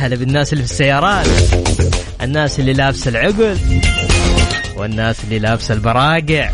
هلا 0.00 0.16
بالناس 0.16 0.52
اللي 0.52 0.64
في 0.64 0.70
السيارات 0.70 1.26
الناس 2.22 2.60
اللي 2.60 2.72
لابسة 2.72 3.08
العقل 3.08 3.58
والناس 4.76 5.24
اللي 5.24 5.38
لابسة 5.38 5.74
البراقع. 5.74 6.50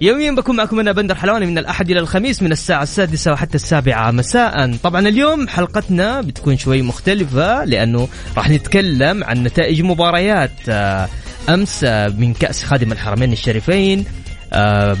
يوميا 0.00 0.30
بكون 0.30 0.56
معكم 0.56 0.80
أنا 0.80 0.92
بندر 0.92 1.14
حلواني 1.14 1.46
من 1.46 1.58
الأحد 1.58 1.90
إلى 1.90 2.00
الخميس 2.00 2.42
من 2.42 2.52
الساعة 2.52 2.82
السادسة 2.82 3.32
وحتى 3.32 3.54
السابعة 3.54 4.10
مساء. 4.10 4.76
طبعا 4.82 5.08
اليوم 5.08 5.48
حلقتنا 5.48 6.20
بتكون 6.20 6.58
شوي 6.58 6.82
مختلفة 6.82 7.64
لأنه 7.64 8.08
راح 8.36 8.50
نتكلم 8.50 9.24
عن 9.24 9.42
نتائج 9.42 9.82
مباريات 9.82 10.50
آه، 10.68 11.08
أمس 11.48 11.84
آه، 11.84 12.08
من 12.08 12.34
كأس 12.34 12.62
خادم 12.62 12.92
الحرمين 12.92 13.32
الشريفين. 13.32 14.04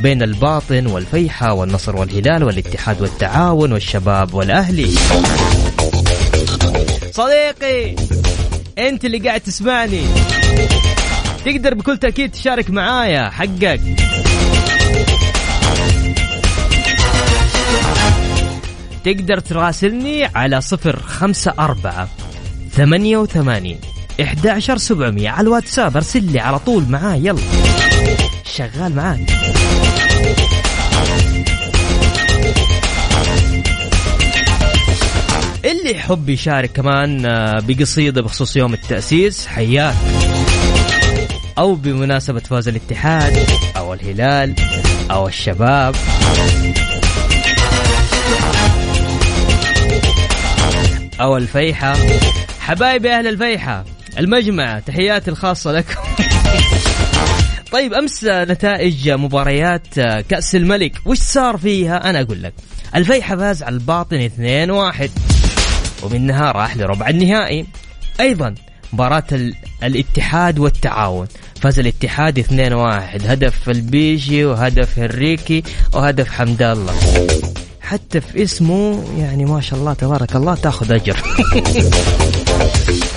بين 0.02 0.22
الباطن 0.22 0.86
والفيحة 0.86 1.52
والنصر 1.52 1.96
والهلال 1.96 2.44
والاتحاد 2.44 3.02
والتعاون 3.02 3.72
والشباب 3.72 4.34
والأهلي. 4.34 4.94
صديقي 7.12 7.96
أنت 8.78 9.04
اللي 9.04 9.18
قاعد 9.18 9.40
تسمعني. 9.40 10.02
تقدر 11.44 11.74
بكل 11.74 11.96
تأكيد 11.98 12.30
تشارك 12.30 12.70
معايا 12.70 13.30
حقك. 13.30 13.80
تقدر 19.04 19.38
تراسلني 19.40 20.24
على 20.24 20.60
صفر 20.60 21.02
خمسة 21.02 21.54
أربعة 21.58 22.08
ثمانية 22.72 23.16
وثمانين 23.16 23.78
إحدى 24.22 24.50
عشر 24.50 24.76
سبعمية 24.76 25.30
على 25.30 25.46
الواتساب. 25.46 25.96
أرسل 25.96 26.24
لي 26.24 26.40
على 26.40 26.58
طول 26.58 26.84
معاي 26.88 27.26
يلا. 27.26 27.40
شغال 28.56 28.94
معاك. 28.94 29.20
اللي 35.64 35.90
يحب 35.90 36.28
يشارك 36.28 36.72
كمان 36.72 37.26
آه، 37.26 37.60
بقصيدة 37.60 38.22
بخصوص 38.22 38.56
يوم 38.56 38.74
التأسيس 38.74 39.46
حياك. 39.46 39.94
أو 41.58 41.74
بمناسبة 41.74 42.40
فوز 42.40 42.68
الاتحاد 42.68 43.46
أو 43.76 43.94
الهلال 43.94 44.54
أو 45.10 45.28
الشباب. 45.28 45.94
أو 51.20 51.36
الفيحة. 51.36 51.96
حبايبي 52.60 53.12
أهل 53.12 53.26
الفيحة 53.26 53.84
المجمع 54.18 54.80
تحياتي 54.80 55.30
الخاصة 55.30 55.72
لكم. 55.72 56.25
طيب 57.76 57.94
أمس 57.94 58.24
نتائج 58.24 59.10
مباريات 59.10 60.00
كأس 60.28 60.54
الملك. 60.56 60.92
وش 61.06 61.18
صار 61.18 61.56
فيها؟ 61.56 62.10
أنا 62.10 62.20
أقول 62.20 62.42
لك. 62.42 62.52
الفيحة 62.94 63.36
فاز 63.36 63.62
على 63.62 63.74
الباطن 63.74 64.16
2-1 64.20 65.10
ومنها 66.02 66.52
راح 66.52 66.76
لربع 66.76 67.08
النهائي. 67.08 67.66
أيضا 68.20 68.54
مباراة 68.92 69.24
ال- 69.32 69.54
الاتحاد 69.82 70.58
والتعاون. 70.58 71.26
فاز 71.60 71.78
الاتحاد 71.78 72.38
2-1 72.38 73.26
هدف 73.26 73.68
البيشي 73.70 74.44
وهدف 74.44 74.98
هنريكي 74.98 75.62
وهدف 75.94 76.30
حمد 76.30 76.62
الله. 76.62 76.94
حتى 77.80 78.20
في 78.20 78.42
اسمه 78.42 79.04
يعني 79.18 79.44
ما 79.44 79.60
شاء 79.60 79.78
الله 79.78 79.92
تبارك 79.92 80.36
الله 80.36 80.54
تاخذ 80.54 80.92
أجر. 80.92 81.16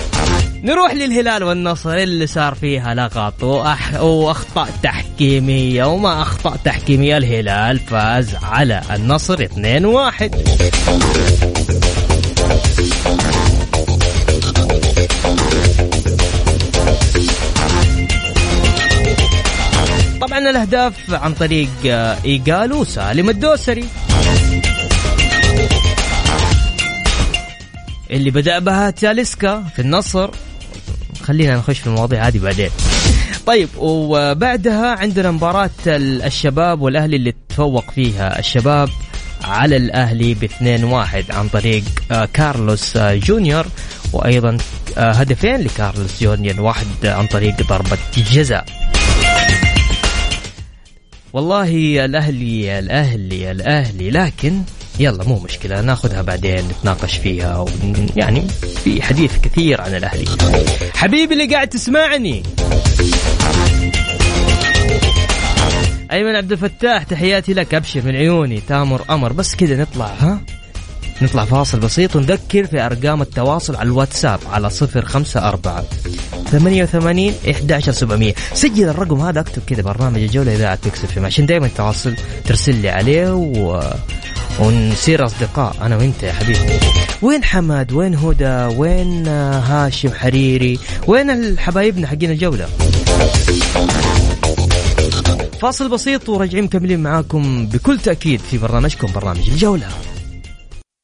نروح 0.64 0.94
للهلال 0.94 1.44
والنصر 1.44 1.94
اللي 1.94 2.26
صار 2.26 2.54
فيها 2.54 2.94
لغط 2.94 3.42
وأح... 3.42 4.00
واخطاء 4.00 4.68
تحكيمية 4.82 5.84
وما 5.84 6.22
اخطاء 6.22 6.56
تحكيمية 6.64 7.16
الهلال 7.16 7.78
فاز 7.78 8.34
على 8.42 8.82
النصر 8.94 9.46
2-1 9.46 9.50
طبعا 20.20 20.38
الأهداف 20.38 21.14
عن 21.14 21.34
طريق 21.34 21.68
آه، 21.86 22.16
إيجالو 22.24 22.80
وسالم 22.80 23.28
الدوسري. 23.30 23.84
اللي 28.10 28.30
بدأ 28.30 28.58
بها 28.58 28.90
تاليسكا 28.90 29.64
في 29.76 29.82
النصر. 29.82 30.30
خلينا 31.30 31.56
نخش 31.56 31.78
في 31.78 31.86
المواضيع 31.86 32.26
هذه 32.28 32.38
بعدين. 32.38 32.70
طيب 33.46 33.68
وبعدها 33.78 34.86
عندنا 34.96 35.30
مباراة 35.30 35.70
ال- 35.86 36.22
الشباب 36.22 36.80
والأهلي 36.80 37.16
اللي 37.16 37.34
تفوق 37.48 37.90
فيها. 37.90 38.38
الشباب 38.38 38.88
على 39.44 39.76
الأهلي 39.76 40.34
ب 40.34 40.44
2-1 40.44 41.30
عن 41.30 41.48
طريق 41.48 41.82
آه، 42.12 42.28
كارلوس 42.32 42.96
آه، 42.96 43.14
جونيور 43.14 43.66
وأيضا 44.12 44.58
آه، 44.98 45.10
هدفين 45.12 45.56
لكارلوس 45.60 46.22
جونيور 46.22 46.60
واحد 46.60 46.86
عن 47.04 47.26
طريق 47.26 47.62
ضربة 47.68 47.98
جزاء. 48.32 48.64
والله 51.32 52.04
الأهلي 52.04 52.78
الأهلي 52.78 53.50
الأهلي 53.50 54.10
لكن 54.10 54.62
يلا 54.98 55.24
مو 55.24 55.38
مشكلة 55.38 55.80
ناخذها 55.80 56.22
بعدين 56.22 56.68
نتناقش 56.68 57.16
فيها. 57.16 57.64
يعني 58.16 58.42
في 58.84 59.02
حديث 59.02 59.32
كثير 59.42 59.80
عن 59.80 59.94
الأهلي. 59.94 60.24
حبيبي 60.94 61.34
اللي 61.34 61.54
قاعد 61.54 61.68
تسمعني. 61.68 62.42
أيمن 66.12 66.36
عبد 66.36 66.52
الفتاح 66.52 67.02
تحياتي 67.02 67.52
لك 67.54 67.74
أبشر 67.74 68.02
من 68.04 68.16
عيوني. 68.16 68.60
تامر 68.68 69.04
أمر 69.10 69.32
بس 69.32 69.54
كذا 69.54 69.76
نطلع 69.82 70.06
ها؟ 70.06 70.40
نطلع 71.22 71.44
فاصل 71.44 71.80
بسيط 71.80 72.16
ونذكر 72.16 72.66
في 72.66 72.80
أرقام 72.86 73.22
التواصل 73.22 73.76
على 73.76 73.86
الواتساب 73.86 74.40
على 74.50 74.70
صفر 74.70 75.04
خمسة 75.04 75.48
أربعة 75.48 75.84
ثمانية 76.50 76.82
وثمانين 76.82 77.34
إحدى 77.50 77.74
عشر 77.74 77.92
سبعمية. 77.92 78.34
سجل 78.54 78.88
الرقم 78.88 79.20
هذا 79.20 79.40
اكتب 79.40 79.62
كذا 79.66 79.82
برنامج 79.82 80.22
الجولة 80.22 80.54
إذاعة 80.54 80.78
فيما 80.90 81.26
عشان 81.26 81.46
دائما 81.46 81.68
تواصل 81.76 82.14
ترسل 82.44 82.74
لي 82.74 82.88
عليه 82.88 83.34
و... 83.34 83.82
ونصير 84.58 85.24
أصدقاء 85.24 85.76
أنا 85.82 85.96
وأنت 85.96 86.22
يا 86.22 86.32
حبيبي. 86.32 86.58
وين 87.22 87.44
حماد؟ 87.44 87.92
وين 87.92 88.14
هدى؟ 88.14 88.76
وين 88.76 89.28
هاشم 89.28 90.12
حريري؟ 90.12 90.78
وين 91.06 91.30
الحبايبنا 91.30 92.06
حقين 92.06 92.30
الجولة؟ 92.30 92.66
فاصل 95.60 95.88
بسيط 95.88 96.28
وراجعين 96.28 96.64
مكملين 96.64 97.00
معاكم 97.00 97.66
بكل 97.66 97.98
تأكيد 97.98 98.40
في 98.40 98.58
برنامجكم 98.58 99.12
برنامج 99.12 99.48
الجولة. 99.48 99.88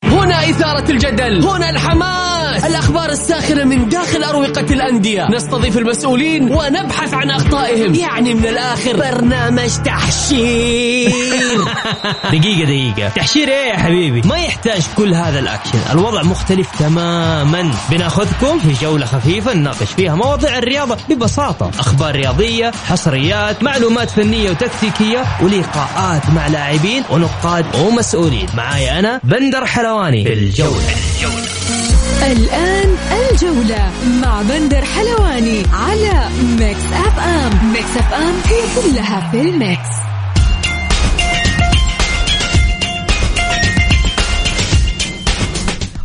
هنا 0.04 0.50
إثارة 0.50 0.90
الجدل 0.90 1.44
هنا 1.46 1.70
الحماس. 1.70 2.35
الأخبار 2.66 3.10
الساخنة 3.10 3.64
من 3.64 3.88
داخل 3.88 4.24
أروقة 4.24 4.66
الأندية. 4.70 5.26
نستضيف 5.30 5.78
المسؤولين 5.78 6.42
ونبحث 6.52 7.14
عن 7.14 7.30
أخطائهم. 7.30 7.94
يعني 7.94 8.34
من 8.34 8.46
الآخر. 8.46 8.96
برنامج 8.96 9.70
تحشير. 9.84 11.10
دقيقة 12.32 12.64
دقيقة. 12.64 13.08
تحشير 13.08 13.48
إيه 13.48 13.70
يا 13.70 13.76
حبيبي؟ 13.76 14.28
ما 14.28 14.36
يحتاج 14.36 14.82
كل 14.96 15.14
هذا 15.14 15.38
الأكشن. 15.38 15.78
الوضع 15.92 16.22
مختلف 16.22 16.68
تماما. 16.78 17.70
بناخذكم 17.90 18.58
في 18.58 18.84
جولة 18.84 19.06
خفيفة 19.06 19.54
نناقش 19.54 19.92
فيها 19.96 20.14
مواضيع 20.14 20.58
الرياضة 20.58 20.96
ببساطة. 21.08 21.70
أخبار 21.78 22.14
رياضية 22.14 22.72
حصريات 22.88 23.62
معلومات 23.62 24.10
فنية 24.10 24.50
وتكتيكية 24.50 25.24
ولقاءات 25.42 26.30
مع 26.30 26.46
لاعبين 26.46 27.02
ونقاد 27.10 27.64
ومسؤولين. 27.76 28.46
معاي 28.56 28.98
أنا 28.98 29.20
بندر 29.24 29.66
حلواني. 29.66 30.24
في 30.24 30.32
الجولة. 30.32 31.55
الآن 32.22 32.96
الجولة 33.30 33.90
مع 34.22 34.42
بندر 34.42 34.84
حلواني 34.84 35.62
على 35.72 36.28
Mix 36.58 36.80
FM 36.92 37.72
Mix 37.72 37.96
FM 37.96 38.34
هي 38.46 38.82
كلها 38.82 39.30
في 39.30 39.40
ال 39.40 39.50
mix. 39.50 39.88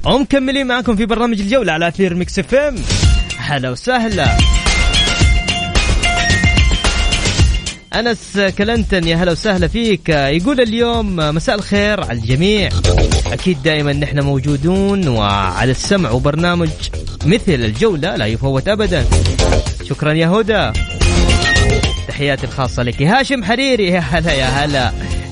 ومكملين 0.05 0.67
معكم 0.67 0.95
في 0.95 1.05
برنامج 1.05 1.39
الجولة 1.39 1.73
على 1.73 1.87
أثير 1.87 2.15
Mix 2.15 2.39
FM 2.39 2.75
هلا 3.37 3.69
وسهلا. 3.69 4.37
أنس 7.95 8.39
كلنتن 8.57 9.07
يا 9.07 9.15
هلا 9.15 9.31
وسهلا 9.31 9.67
فيك. 9.67 10.09
يقول 10.09 10.61
اليوم 10.61 11.15
مساء 11.15 11.55
الخير 11.55 12.03
على 12.03 12.19
الجميع. 12.19 12.69
أكيد 13.31 13.63
دائما 13.63 13.93
نحن 13.93 14.19
موجودون 14.19 15.07
وعلى 15.07 15.71
السمع 15.71 16.11
وبرنامج 16.11 16.69
مثل 17.25 17.51
الجولة 17.53 18.15
لا 18.15 18.25
يفوت 18.25 18.67
أبدا. 18.67 19.05
شكرا 19.89 20.13
يا 20.13 20.27
هدى. 20.27 20.71
تحياتي 22.07 22.45
الخاصة 22.45 22.83
لك. 22.83 23.01
هاشم 23.01 23.43
حريري. 23.43 23.87
يا 23.87 23.99
هلا 23.99 24.33
يا 24.33 24.45
هلا. 24.45 24.91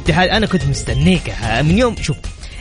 أنا 0.10 0.46
كنت 0.46 0.66
مستنيك. 0.66 1.34
من 1.62 1.78
يوم 1.78 1.96
شوف. 2.02 2.18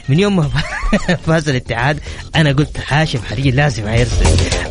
من 0.09 0.21
يوم 0.21 0.37
ما 0.37 0.49
فاز 1.27 1.49
الاتحاد 1.49 2.01
أنا 2.37 2.53
قلت 2.53 2.77
هاشم 2.89 3.19
حريري 3.19 3.51
لازم 3.51 3.87
هيرسل. 3.87 4.27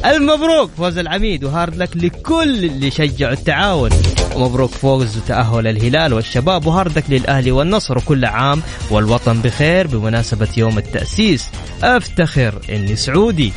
المبروك 0.06 0.72
فوز 0.78 0.98
العميد 0.98 1.44
و 1.44 1.50
hard 1.50 1.76
luck 1.76 1.98
لكل 1.98 2.66
اللي 2.66 2.92
شجعوا 2.92 3.34
التعاون. 3.34 3.90
ومبروك 4.36 4.72
فوز 4.72 5.18
وتأهل 5.18 5.68
الهلال 5.68 6.14
والشباب 6.14 6.66
و 6.66 6.72
hard 6.72 6.98
luck 6.98 7.04
للأهلي 7.10 7.52
والنصر 7.52 7.98
وكل 7.98 8.26
عام 8.26 8.62
والوطن 8.92 9.42
بخير 9.42 9.88
بمناسبة 9.88 10.48
يوم 10.58 10.78
التأسيس. 10.78 11.46
أفتخر 11.84 12.62
إني 12.70 12.96
سعودي. 12.96 13.54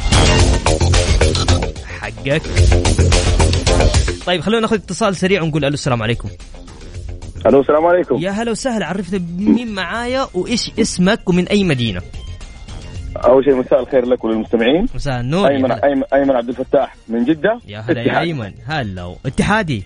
حقك. 2.01 2.43
طيب 4.27 4.41
خلونا 4.41 4.61
ناخذ 4.61 4.77
اتصال 4.77 5.17
سريع 5.17 5.43
ونقول 5.43 5.65
ألو 5.65 5.75
السلام 5.75 6.03
عليكم. 6.03 6.29
ألو 7.47 7.61
السلام 7.61 7.87
عليكم. 7.87 8.17
يا 8.17 8.31
هلا 8.31 8.51
وسهلا 8.51 8.87
عرفنا 8.87 9.19
مين 9.39 9.75
معايا 9.75 10.27
وإيش 10.35 10.73
اسمك 10.81 11.29
ومن 11.29 11.49
أي 11.49 11.65
مدينة. 11.65 12.01
أول 13.17 13.45
شيء 13.45 13.55
مساء 13.55 13.81
الخير 13.81 14.07
لك 14.07 14.25
وللمستمعين. 14.25 14.87
مساء 14.95 15.21
النور 15.21 15.49
ايمن. 15.49 15.73
ايمن 15.73 16.03
أيمن 16.15 16.37
عبد 16.37 16.49
الفتاح 16.49 16.97
من 17.09 17.25
جدة. 17.25 17.61
يا 17.69 17.79
هلا 17.79 18.03
يا. 18.03 18.21
أيمن 18.21 18.53
هلا. 18.67 19.17
اتحادي؟ 19.27 19.85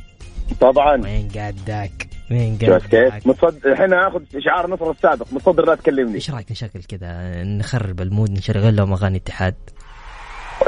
طبعا. 0.60 1.02
وين 1.02 1.28
قدك 1.28 2.08
وين 2.30 2.58
كيف؟ 2.58 2.70
قدك 2.70 3.26
متصد 3.26 3.66
الحين 3.66 3.92
آخذ 3.92 4.20
شعار 4.44 4.70
نصر 4.70 4.90
السابق 4.90 5.26
متصدر 5.32 5.66
لا 5.66 5.74
تكلمني. 5.74 6.14
إيش 6.14 6.30
رأيك 6.30 6.50
نشغل 6.50 6.82
كذا؟ 6.88 7.42
نخرب 7.44 8.00
المود 8.00 8.30
نشغل 8.30 8.76
لهم 8.76 8.92
أغاني 8.92 9.16
اتحاد. 9.16 9.54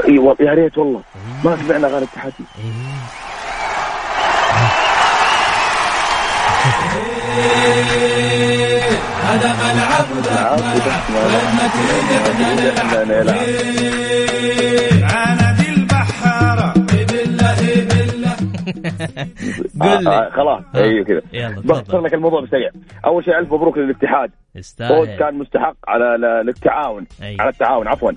أيوه 0.07 0.37
يا 0.39 0.51
ريت 0.53 0.77
والله. 0.77 1.01
ما 1.43 1.57
سمعنا 1.57 1.87
أغاني 1.87 2.05
قل 19.81 20.03
لي. 20.03 20.09
آه 20.09 20.29
خلاص 20.29 20.63
آه. 20.75 20.83
أيوه 20.83 21.05
كذا. 21.05 21.21
بختصر 21.49 22.01
لك 22.01 22.13
الموضوع 22.13 22.41
بسريع. 22.41 22.69
أول 23.05 23.23
شيء 23.25 23.39
ألف 23.39 23.53
مبروك 23.53 23.77
للاتحاد. 23.77 24.29
فوز 24.29 24.59
يستاهل 24.59 25.17
كان 25.19 25.33
مستحق 25.35 25.75
على 25.87 26.15
أي. 27.21 27.37
على 27.39 27.49
التعاون 27.49 27.87
عفوا. 27.87 28.11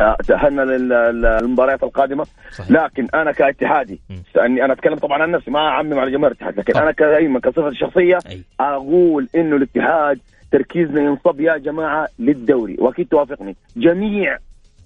لل- 0.00 0.88
للمباريات 1.22 1.82
القادمة. 1.82 2.26
صحيح. 2.52 2.70
لكن 2.70 3.08
أنا 3.14 3.32
كاتحادي 3.32 4.00
مم. 4.10 4.16
لأني 4.34 4.64
أنا 4.64 4.72
أتكلم 4.72 4.94
طبعا 4.96 5.22
عن 5.22 5.30
نفسي 5.30 5.50
ما 5.50 5.58
أعمم 5.58 5.98
على 5.98 6.10
جماهير 6.10 6.26
الاتحاد 6.32 6.58
لكن 6.58 6.72
طبعا. 6.72 6.90
كأيمن 6.90 7.40
كصفة 7.40 7.70
شخصية 7.72 8.18
أي. 8.30 8.42
أقول 8.60 9.28
إنه 9.34 9.56
الاتحاد 9.56 10.18
تركيزنا 10.52 11.00
ينصب 11.00 11.40
يا 11.40 11.56
جماعة 11.56 12.08
للدوري 12.18 12.76
وأكيد 12.78 13.08
توافقني. 13.08 13.56
جميع 13.76 14.38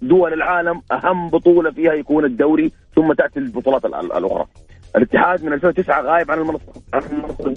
دول 0.02 0.32
العالم 0.32 0.80
أهم 0.92 1.28
بطولة 1.28 1.70
فيها 1.70 1.92
يكون 1.92 2.24
الدوري 2.24 2.72
ثم 2.96 3.12
تأتي 3.12 3.38
البطولات 3.38 3.84
ال- 3.84 3.94
ال- 3.94 4.12
الأخرى. 4.12 4.46
الاتحاد 4.96 5.44
من 5.44 5.52
2009 5.52 6.02
غايب 6.02 6.30
عن 6.30 6.38
المنصة 6.38 6.72
عن 6.94 7.02
المنصة 7.12 7.54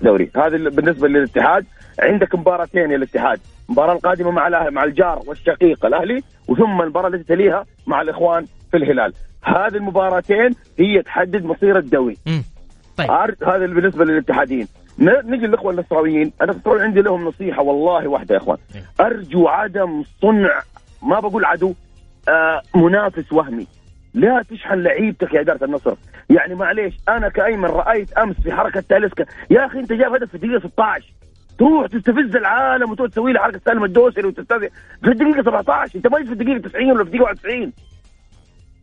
الدوري. 0.00 0.30
هذا 0.36 0.56
اللي 0.56 0.70
بالنسبة 0.70 1.08
للاتحاد 1.08 1.64
عندك 2.00 2.34
مباراتين 2.34 2.90
يا 2.90 2.96
الاتحاد. 2.96 3.40
المباراة 3.72 3.92
القادمة 3.94 4.30
مع 4.30 4.70
مع 4.70 4.84
الجار 4.84 5.22
والشقيق 5.26 5.86
الأهلي 5.86 6.22
وثم 6.48 6.82
المباراة 6.82 7.08
التي 7.08 7.24
تليها 7.24 7.64
مع 7.86 8.00
الإخوان 8.02 8.46
في 8.70 8.76
الهلال. 8.76 9.12
هذه 9.44 9.76
المباراتين 9.76 10.54
هي 10.78 11.02
تحدد 11.02 11.44
مصير 11.44 11.78
الدوري. 11.78 12.16
طيب. 12.96 13.10
هذا 13.44 13.64
اللي 13.64 13.74
بالنسبة 13.80 14.04
للاتحاديين. 14.04 14.68
ن- 14.98 15.30
نجي 15.32 15.46
للاخوه 15.46 15.72
النصراويين 15.72 16.32
أنا 16.42 16.52
طبعا 16.52 16.82
عندي 16.82 17.00
لهم 17.02 17.24
نصيحة 17.24 17.62
والله 17.62 18.08
واحدة 18.08 18.34
يا 18.34 18.40
إخوان. 18.40 18.58
إيه. 18.74 19.06
أرجو 19.06 19.48
عدم 19.48 20.04
صنع 20.22 20.60
ما 21.02 21.20
بقول 21.20 21.44
عدو 21.44 21.74
آه 22.28 22.62
منافس 22.74 23.32
وهمي. 23.32 23.66
لا 24.14 24.42
تشحن 24.50 24.82
لعيبتك 24.82 25.34
يا 25.34 25.40
إدارة 25.40 25.64
النصر. 25.64 25.94
يعني 26.30 26.54
معليش 26.54 26.94
أنا 27.08 27.28
كأيمن 27.28 27.64
رأيت 27.68 28.12
أمس 28.12 28.36
في 28.40 28.52
حركة 28.52 28.80
تاليسكا 28.88 29.24
يا 29.50 29.66
أخي 29.66 29.78
أنت 29.78 29.92
جايب 29.92 30.14
هدف 30.14 30.28
في 30.28 30.34
الدقيقه 30.34 30.68
16 30.68 31.12
تروح 31.62 31.86
تستفز 31.86 32.36
العالم 32.36 32.90
وتروح 32.90 33.10
تسوي 33.10 33.32
له 33.32 33.40
حركة 33.40 33.60
سالم 33.64 33.84
الدوسري 33.84 34.26
وتستفز 34.26 34.68
في 35.02 35.10
الدقيقة 35.10 35.42
17 35.42 35.96
انت 35.96 36.06
ما 36.06 36.24
في 36.24 36.32
الدقيقة 36.32 36.58
90 36.68 36.90
ولا 36.90 37.04
في 37.04 37.10
الدقيقة 37.10 37.22
91 37.22 37.72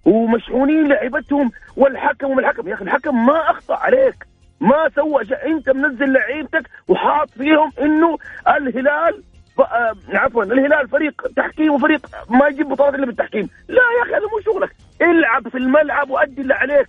ومشحونين 0.05 0.87
لعيبتهم 0.87 1.51
والحكم 1.77 2.31
وما 2.31 2.41
الحكم 2.41 2.67
يا 2.67 2.73
أخي 2.73 2.83
الحكم 2.83 3.25
ما 3.25 3.51
أخطأ 3.51 3.75
عليك. 3.75 4.15
ما 4.61 4.89
سوى 4.95 5.25
شيء. 5.25 5.45
انت 5.47 5.69
منزل 5.69 6.13
لعيبتك 6.13 6.69
وحاط 6.87 7.29
فيهم 7.29 7.71
إنه 7.81 8.17
الهلال. 8.47 9.23
آه، 9.59 9.95
عفوا 10.09 10.43
الهلال 10.43 10.87
فريق 10.87 11.27
تحكيم 11.35 11.73
وفريق 11.73 12.07
ما 12.29 12.47
يجيب 12.47 12.69
بطولات 12.69 12.93
إلا 12.95 13.05
بالتحكيم. 13.05 13.49
لا 13.67 13.81
يا 13.97 14.03
أخي 14.03 14.11
هذا 14.11 14.27
مو 14.31 14.39
شغلك. 14.45 14.75
العب 15.01 15.49
في 15.49 15.57
الملعب 15.57 16.09
وأدي 16.09 16.41
اللي 16.41 16.53
عليك. 16.53 16.87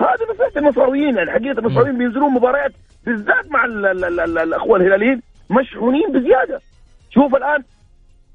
هذا 0.00 0.32
نصيحه 0.34 0.52
النصراويين 0.56 1.16
يعني 1.16 1.30
حقيقة 1.30 1.58
النصراويين 1.58 1.98
بينزلون 1.98 2.32
مباريات 2.32 2.72
بالذات 3.06 3.50
مع 3.50 3.64
ال 3.64 3.86
ال 3.86 4.04
ال 4.04 4.20
ال 4.20 4.38
الأخوة 4.38 4.76
الهلاليين 4.76 5.22
مشحونين 5.50 6.12
بزيادة. 6.12 6.60
شوف 7.10 7.34
الآن 7.34 7.62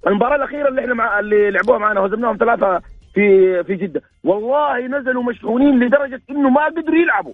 المباراة 0.08 0.36
الأخيرة 0.36 0.68
اللي 0.68 0.82
إحنا 0.82 0.94
مع 0.94 1.20
اللي 1.20 1.52
لعبوها 1.52 1.78
معنا 1.78 2.00
وهزمناهم 2.00 2.38
ثلاثة 2.38 2.82
في 3.14 3.64
في 3.64 3.76
جدة. 3.76 4.02
والله 4.24 4.88
نزلوا 4.88 5.24
مشحونين 5.24 5.80
لدرجة 5.80 6.22
إنه 6.30 6.50
ما 6.50 6.66
قدروا 6.66 6.96
يلعبوا. 6.96 7.34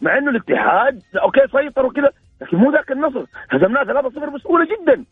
مع 0.00 0.18
إنه 0.18 0.30
الاتحاد 0.30 1.02
أوكي 1.22 1.40
سيطر 1.52 1.86
وكذا 1.86 2.10
لكن 2.40 2.56
مو 2.56 2.72
ذاك 2.72 2.92
النصر. 2.92 3.24
هزمناه 3.50 3.84
3-0 3.84 4.30
بسهولة 4.30 4.64
جدا. 4.64 5.04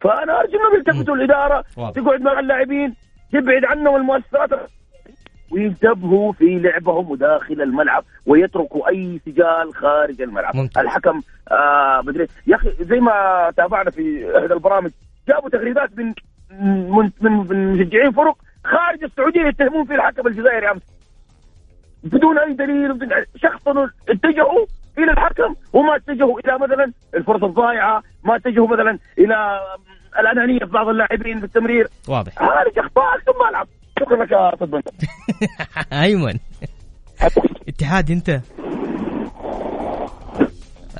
فأنا 0.00 0.40
أرجو 0.40 0.58
إنهم 0.58 0.74
يلتفتوا 0.74 1.14
الإدارة. 1.16 1.64
تقعد 1.76 2.20
مع 2.20 2.40
اللاعبين 2.40 2.94
تبعد 3.32 3.64
عنهم 3.64 3.96
المؤثرات 3.96 4.50
وينتبهوا 5.50 6.32
في 6.32 6.58
لعبهم 6.58 7.10
وداخل 7.10 7.62
الملعب 7.62 8.04
ويتركوا 8.26 8.88
أي 8.88 9.20
سجال 9.26 9.74
خارج 9.74 10.22
الملعب. 10.22 10.56
ممتاز. 10.56 10.84
الحكم 10.84 11.20
آه 11.50 12.02
مدري 12.04 12.26
يا 12.46 12.56
أخي 12.56 12.70
زي 12.80 13.00
ما 13.00 13.12
تابعنا 13.56 13.90
في 13.90 14.36
إحدى 14.38 14.52
البرامج 14.52 14.90
جابوا 15.28 15.48
تغريدات 15.48 15.90
من 15.98 16.14
من 16.90 17.10
من, 17.20 17.72
مشجعين 17.72 18.12
فرق 18.12 18.36
خارج 18.64 19.04
السعودية 19.04 19.40
يتهمون 19.46 19.84
فيه 19.84 19.94
الحكم 19.94 20.26
الجزائري 20.26 20.70
أمس. 20.70 20.82
بدون 22.04 22.38
أي 22.38 22.52
دليل 22.52 22.92
بدون 22.92 23.08
اتجهوا 24.08 24.66
إلى 24.98 25.12
الحكم 25.12 25.54
وما 25.72 25.96
اتجهوا 25.96 26.40
إلى 26.40 26.58
مثلا 26.58 26.92
الفرص 27.14 27.42
الضائعه 27.44 28.02
ما 28.24 28.36
اتجهوا 28.36 28.68
مثلا 28.68 28.98
إلى 29.18 29.60
الأنانية 30.18 30.58
في 30.58 30.64
بعض 30.64 30.88
اللاعبين 30.88 31.40
بالتمرير. 31.40 31.88
واضح. 32.08 32.38
خارج 32.38 32.78
أخطاء 32.78 33.18
ثم 33.18 33.48
العب 33.50 33.68
شكرا 34.00 34.24
لك 34.24 34.30
يا 34.32 34.66
بندر 34.66 34.82
أيمن. 36.02 36.38
اتحاد 37.68 38.10
أنت؟ 38.10 38.40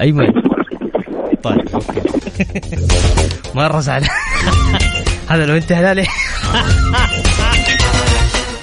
أيمن. 0.00 0.32
طيب 1.42 1.68
أوكي. 1.74 2.00
مره 3.54 3.80
زعلان 3.80 4.08
هذا 5.30 5.46
لو 5.46 5.56
انت 5.56 5.72
هلالي 5.72 6.06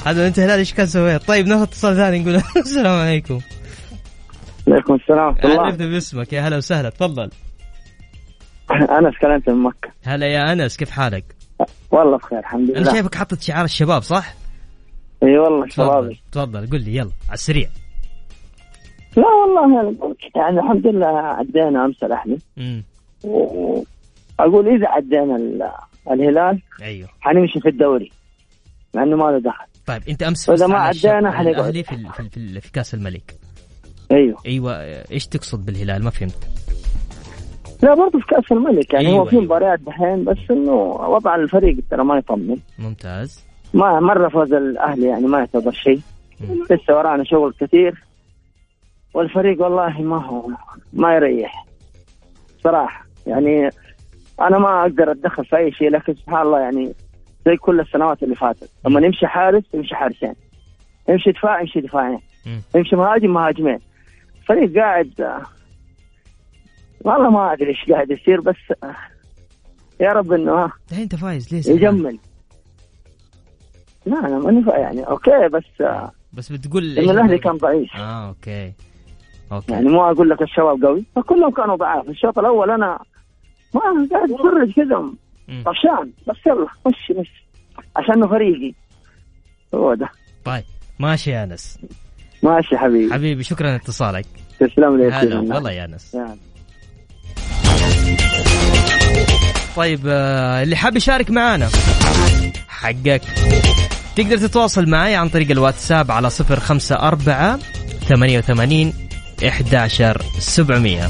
هذا 0.05 0.21
لو 0.21 0.27
انت 0.27 0.39
هلالي 0.39 0.59
إيش 0.59 0.73
كان 0.73 0.87
سويت؟ 0.87 1.23
طيب 1.27 1.47
ناخذ 1.47 1.61
اتصال 1.61 1.95
ثاني 1.95 2.19
نقول 2.19 2.41
السلام 2.57 2.99
عليكم. 2.99 3.39
عليكم 4.67 4.93
السلام 4.95 5.25
ورحمة 5.27 5.43
الله. 5.51 5.61
عرفنا 5.61 5.85
باسمك. 5.85 6.33
يا 6.33 6.41
هلا 6.41 6.57
وسهلا. 6.57 6.89
تفضل. 6.89 7.29
أنا 8.71 9.11
كلمت 9.21 9.49
من 9.49 9.63
مكة. 9.63 9.89
هلا 10.05 10.27
يا 10.27 10.51
أنس 10.53 10.77
كيف 10.77 10.89
حالك؟ 10.89 11.35
والله 11.91 12.17
بخير 12.17 12.39
الحمد 12.39 12.69
أنا 12.71 12.79
لله. 12.79 12.91
شايفك 12.93 13.15
حاطط 13.15 13.39
شعار 13.41 13.65
الشباب 13.65 14.01
صح؟ 14.01 14.33
إي 15.23 15.37
والله 15.37 15.67
شبابي 15.67 16.19
تفضل 16.31 16.69
قل 16.69 16.81
لي 16.81 16.95
يلا 16.95 17.11
على 17.27 17.33
السريع. 17.33 17.69
لا 19.17 19.23
والله 19.27 19.75
يعني, 19.83 19.97
يعني 20.35 20.59
الحمد 20.59 20.87
لله 20.87 21.07
عدينا 21.07 21.85
أمس 21.85 22.03
الأهلي 22.03 22.37
امم 22.57 22.83
وأقول 23.23 24.67
إذا 24.75 24.87
عدينا 24.87 25.35
ال- 25.35 25.71
الهلال 26.11 26.61
أيوه. 26.81 27.09
حنمشي 27.21 27.59
في 27.59 27.69
الدوري 27.69 28.11
إنه 28.95 29.15
ما 29.17 29.23
له 29.31 29.39
دخل. 29.39 29.65
طيب 29.85 30.01
أنت 30.09 30.23
أمس 30.23 30.51
فزت 30.51 30.63
ما 30.69 30.77
عدينا 30.79 31.31
حنقعد. 31.31 31.47
الاهلي 31.47 31.83
في 31.83 31.95
في, 32.17 32.29
في, 32.29 32.61
في 32.61 32.71
كأس 32.71 32.93
الملك. 32.93 33.35
أيوه. 34.11 34.37
أيوه 34.45 34.73
إيش 35.11 35.27
تقصد 35.27 35.65
بالهلال؟ 35.65 36.03
ما 36.03 36.09
فهمت. 36.09 36.47
لا 37.85 37.93
برضه 37.93 38.19
في 38.19 38.25
كأس 38.25 38.51
الملك 38.51 38.93
يعني 38.93 39.07
أيوة، 39.07 39.19
هو 39.19 39.25
في 39.25 39.33
أيوة. 39.33 39.43
مباريات 39.43 39.79
دحين 39.79 40.23
بس 40.23 40.37
إنه 40.51 40.71
وضع 41.09 41.35
الفريق 41.35 41.77
ترى 41.91 42.03
ما 42.03 42.17
يطمن. 42.17 42.57
ممتاز. 42.79 43.45
ما 43.73 43.99
مرة 43.99 44.29
فوز 44.29 44.53
الأهلي 44.53 45.07
يعني 45.07 45.27
ما 45.27 45.39
يعتبر 45.39 45.71
شيء. 45.71 45.99
لسه 46.69 46.97
ورانا 46.97 47.23
شغل 47.23 47.53
كثير. 47.59 48.03
والفريق 49.13 49.61
والله 49.61 50.01
ما 50.01 50.25
هو 50.25 50.49
ما 50.93 51.15
يريح. 51.15 51.65
صراحة 52.63 53.05
يعني 53.27 53.69
أنا 54.41 54.57
ما 54.57 54.81
أقدر 54.81 55.11
أتدخل 55.11 55.45
في 55.45 55.57
أي 55.57 55.71
شيء 55.71 55.89
لكن 55.89 56.13
سبحان 56.13 56.41
الله 56.41 56.59
يعني 56.59 56.93
زي 57.45 57.57
كل 57.57 57.79
السنوات 57.79 58.23
اللي 58.23 58.35
فاتت. 58.35 58.69
لما 58.85 58.99
نمشي 58.99 59.27
حارس 59.27 59.63
يمشي 59.73 59.95
حارسين. 59.95 60.33
يمشي 61.09 61.31
دفاع 61.31 61.61
يمشي 61.61 61.81
دفاعين. 61.81 62.19
يمشي 62.75 62.95
مهاجم 62.95 63.33
مهاجمين. 63.33 63.79
فريق 64.47 64.75
قاعد 64.77 65.41
والله 67.05 67.29
ما 67.29 67.53
أدري 67.53 67.69
إيش 67.69 67.91
قاعد 67.91 68.11
يصير 68.11 68.41
بس 68.41 68.55
آه، 68.83 68.95
يا 69.99 70.13
رب 70.13 70.31
إنه 70.31 70.51
ها 70.51 70.71
الحين 70.89 71.03
أنت 71.03 71.15
فايز 71.15 71.53
ليه 71.53 71.61
زعلان؟ 71.61 71.95
يجمل. 71.95 72.19
لا 74.05 74.19
أنا 74.19 74.39
ماني 74.39 74.63
يعني 74.67 75.03
okay 75.07 75.47
بس 75.53 75.81
آه، 75.81 76.11
بس 76.33 76.51
بتقول 76.51 76.97
إن 76.99 77.09
الأهلي 77.09 77.37
كان 77.37 77.57
ضعيف. 77.57 77.95
آه 77.95 78.27
okay. 78.27 78.73
okay. 79.51 79.71
يعني 79.71 79.89
مو 79.89 80.11
أقول 80.11 80.29
لك 80.29 80.41
الشباب 80.41 80.85
قوي 80.85 81.05
فكلهم 81.15 81.51
كانوا 81.51 81.75
ضعاف. 81.75 82.09
الشوط 82.09 82.39
الأول 82.39 82.71
أنا 82.71 82.99
ما 83.73 83.81
قاعد 84.11 84.31
أتفرج 84.31 84.71
كذا. 84.71 85.03
طفشان 85.65 86.11
بس 86.27 86.35
يلا 86.47 86.67
خش 86.85 87.11
بس 87.11 87.27
عشان 87.95 88.27
فريقي. 88.27 88.73
هو 89.75 89.93
ده. 89.93 90.09
طيب 90.45 90.63
ماشي 90.99 91.31
يا 91.31 91.43
أنس. 91.43 91.79
ماشي 92.43 92.77
حبيبي. 92.77 93.13
حبيبي 93.13 93.43
شكرا 93.43 93.71
لاتصالك. 93.71 94.25
تسلم 94.59 94.97
لي. 94.97 95.05
والله 95.53 95.71
يا 95.71 95.85
أنس. 95.85 96.13
يعني. 96.13 96.39
طيب 99.75 99.99
آه، 100.07 100.63
اللي 100.63 100.75
حاب 100.75 100.97
يشارك 100.97 101.31
معانا 101.31 101.69
حقك. 102.67 103.21
تقدر 104.15 104.37
تتواصل 104.37 104.89
معي 104.89 105.15
عن 105.15 105.29
طريق 105.29 105.51
الواتساب 105.51 106.11
على 106.11 106.29
صفر 106.29 106.59
خمسة 106.59 106.95
أربعة 106.95 107.59
ثمانية 108.09 108.37
وثمانين 108.37 108.93
إحداشر 109.47 110.21
سبعمية. 110.39 111.09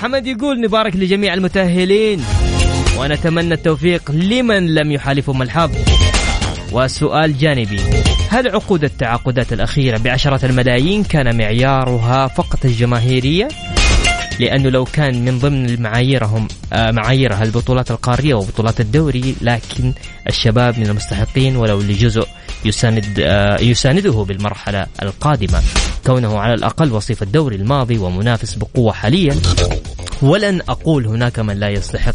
حمد 0.00 0.26
يقول 0.26 0.60
نبارك 0.60 0.96
لجميع 0.96 1.34
المتأهلين 1.34 2.24
ونتمنى 2.98 3.54
التوفيق 3.54 4.10
لمن 4.10 4.74
لم 4.74 4.92
يحالفهم 4.92 5.42
الحظ. 5.42 5.70
وسؤال 6.72 7.38
جانبي 7.38 7.80
هل 8.30 8.48
عقود 8.48 8.84
التعاقدات 8.84 9.52
الأخيرة 9.52 9.98
بعشرة 9.98 10.46
الملايين 10.46 11.04
كان 11.04 11.36
معيارها 11.38 12.26
فقط 12.26 12.64
الجماهيرية؟ 12.64 13.48
لأنه 14.40 14.68
لو 14.68 14.84
كان 14.84 15.24
من 15.24 15.38
ضمن 15.38 15.82
معاييرهم 15.82 16.48
آه، 16.72 16.90
معاييرها 16.90 17.42
البطولات 17.42 17.90
القارية 17.90 18.34
وبطولات 18.34 18.80
الدوري 18.80 19.34
لكن 19.40 19.92
الشباب 20.28 20.78
من 20.78 20.86
المستحقين 20.86 21.56
ولو 21.56 21.80
لجزء 21.80 22.26
يساند 22.64 23.20
آه، 23.20 23.60
يسانده 23.60 24.24
بالمرحلة 24.28 24.86
القادمة. 25.02 25.62
كونه 26.06 26.38
على 26.38 26.54
الأقل 26.54 26.92
وصيف 26.92 27.22
الدوري 27.22 27.56
الماضي 27.56 27.98
ومنافس 27.98 28.54
بقوة 28.54 28.92
حاليا 28.92 29.36
ولن 30.22 30.60
أقول 30.68 31.06
هناك 31.06 31.38
من 31.38 31.56
لا 31.60 31.68
يستحق 31.68 32.14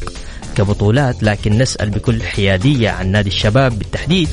كبطولات 0.55 1.23
لكن 1.23 1.57
نسأل 1.57 1.89
بكل 1.89 2.23
حيادية 2.23 2.89
عن 2.89 3.11
نادي 3.11 3.29
الشباب 3.29 3.79
بالتحديد. 3.79 4.29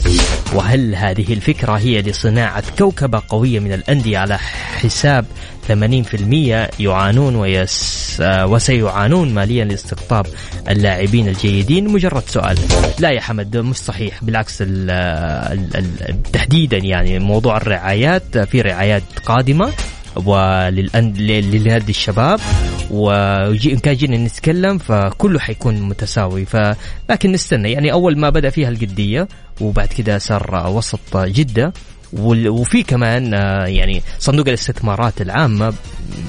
وهل 0.55 0.95
هذه 0.95 1.33
الفكرة 1.33 1.73
هي 1.73 2.03
لصناعة 2.03 2.65
كوكبة 2.79 3.23
قوية 3.29 3.61
من 3.61 3.73
الأندية 3.73 4.19
على 4.19 4.39
حساب 4.39 5.25
80% 5.71 6.81
يعانون 6.81 7.37
ويس 7.37 8.17
آه، 8.21 8.47
وسيعانون 8.47 9.35
ماليا 9.35 9.65
لاستقطاب 9.65 10.27
اللاعبين 10.69 11.29
الجيدين. 11.29 11.89
مجرد 11.89 12.23
سؤال. 12.27 12.59
لا 12.99 13.11
يا 13.11 13.21
حمد 13.21 13.57
مش 13.57 13.77
صحيح. 13.77 14.25
بالعكس 14.25 14.63
ال 14.63 14.91
ال 16.09 16.23
تحديدا 16.33 16.77
يعني 16.79 17.19
موضوع 17.19 17.57
الرعايات 17.57 18.39
في 18.39 18.61
رعايات 18.61 19.03
قادمة 19.27 19.71
وللأند... 20.17 21.19
لنادي 21.21 21.91
الشباب. 21.91 22.41
وإن 22.91 23.79
كان 23.79 23.95
جينا 23.95 24.17
نتكلم 24.17 24.79
فكله 24.79 25.39
حيكون 25.39 25.81
متساوي. 25.83 26.45
ف... 26.45 26.57
لكن 27.11 27.33
نستنى. 27.33 27.73
يعني 27.73 27.93
أول 27.93 28.19
ما 28.19 28.31
بدأ 28.31 28.51
فيها 28.51 28.69
القدية 28.69 29.29
وبعد 29.61 29.89
كده 29.89 30.19
صار 30.19 30.67
وسط 30.69 31.01
وال- 31.17 31.73
وفي 32.19 32.83
كمان 32.83 33.35
آه، 33.35 33.67
يعني 33.67 34.03
صندوق 34.19 34.49
الاستثمارات 34.49 35.21
العامة 35.21 35.75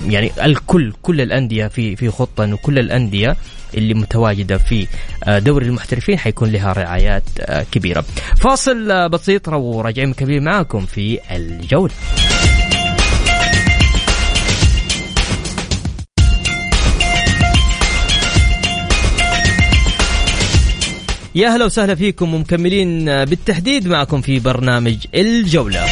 يعني 0.07 0.31
الكل 0.43 0.93
كل 1.01 1.21
الأندية 1.21 1.67
في 1.67 1.95
في 1.95 2.09
خطة 2.09 2.43
إنه 2.43 2.57
كل 2.57 2.79
الأندية 2.79 3.37
اللي 3.77 3.93
متواجدة 3.93 4.57
في 4.57 4.87
آه، 5.23 5.39
دوري 5.39 5.65
المحترفين 5.65 6.19
حيكون 6.19 6.51
لها 6.51 6.73
رعايات 6.73 7.23
آه، 7.39 7.65
كبيرة. 7.71 8.05
فاصل 8.37 9.09
بسيط 9.09 9.47
وراجعين 9.47 10.09
مكملين 10.09 10.43
معاكم 10.43 10.85
في 10.85 11.19
الجولة. 11.31 11.93
يا 21.35 21.49
هلا 21.49 21.65
وسهلا 21.65 21.95
فيكم 21.95 22.33
ومكملين 22.33 23.05
بالتحديد 23.25 23.87
معكم 23.87 24.21
في 24.21 24.39
برنامج 24.39 24.97
الجولة 25.15 25.85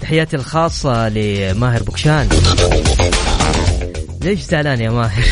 تحياتي 0.00 0.36
الخاصة 0.36 1.08
لماهر 1.08 1.82
بوكشان 1.82 2.28
ليش 4.22 4.40
زعلان 4.40 4.80
يا 4.80 4.90
ماهر؟ 4.90 5.24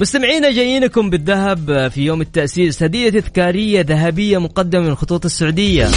مستمعينا 0.00 0.50
جايينكم 0.50 1.10
بالذهب 1.10 1.88
في 1.88 2.00
يوم 2.04 2.20
التأسيس. 2.20 2.82
هدية 2.82 3.10
تذكارية 3.10 3.80
ذهبية 3.80 4.38
مقدمة 4.38 4.82
من 4.82 4.94
خطوط 4.94 5.24
السعودية. 5.24 5.88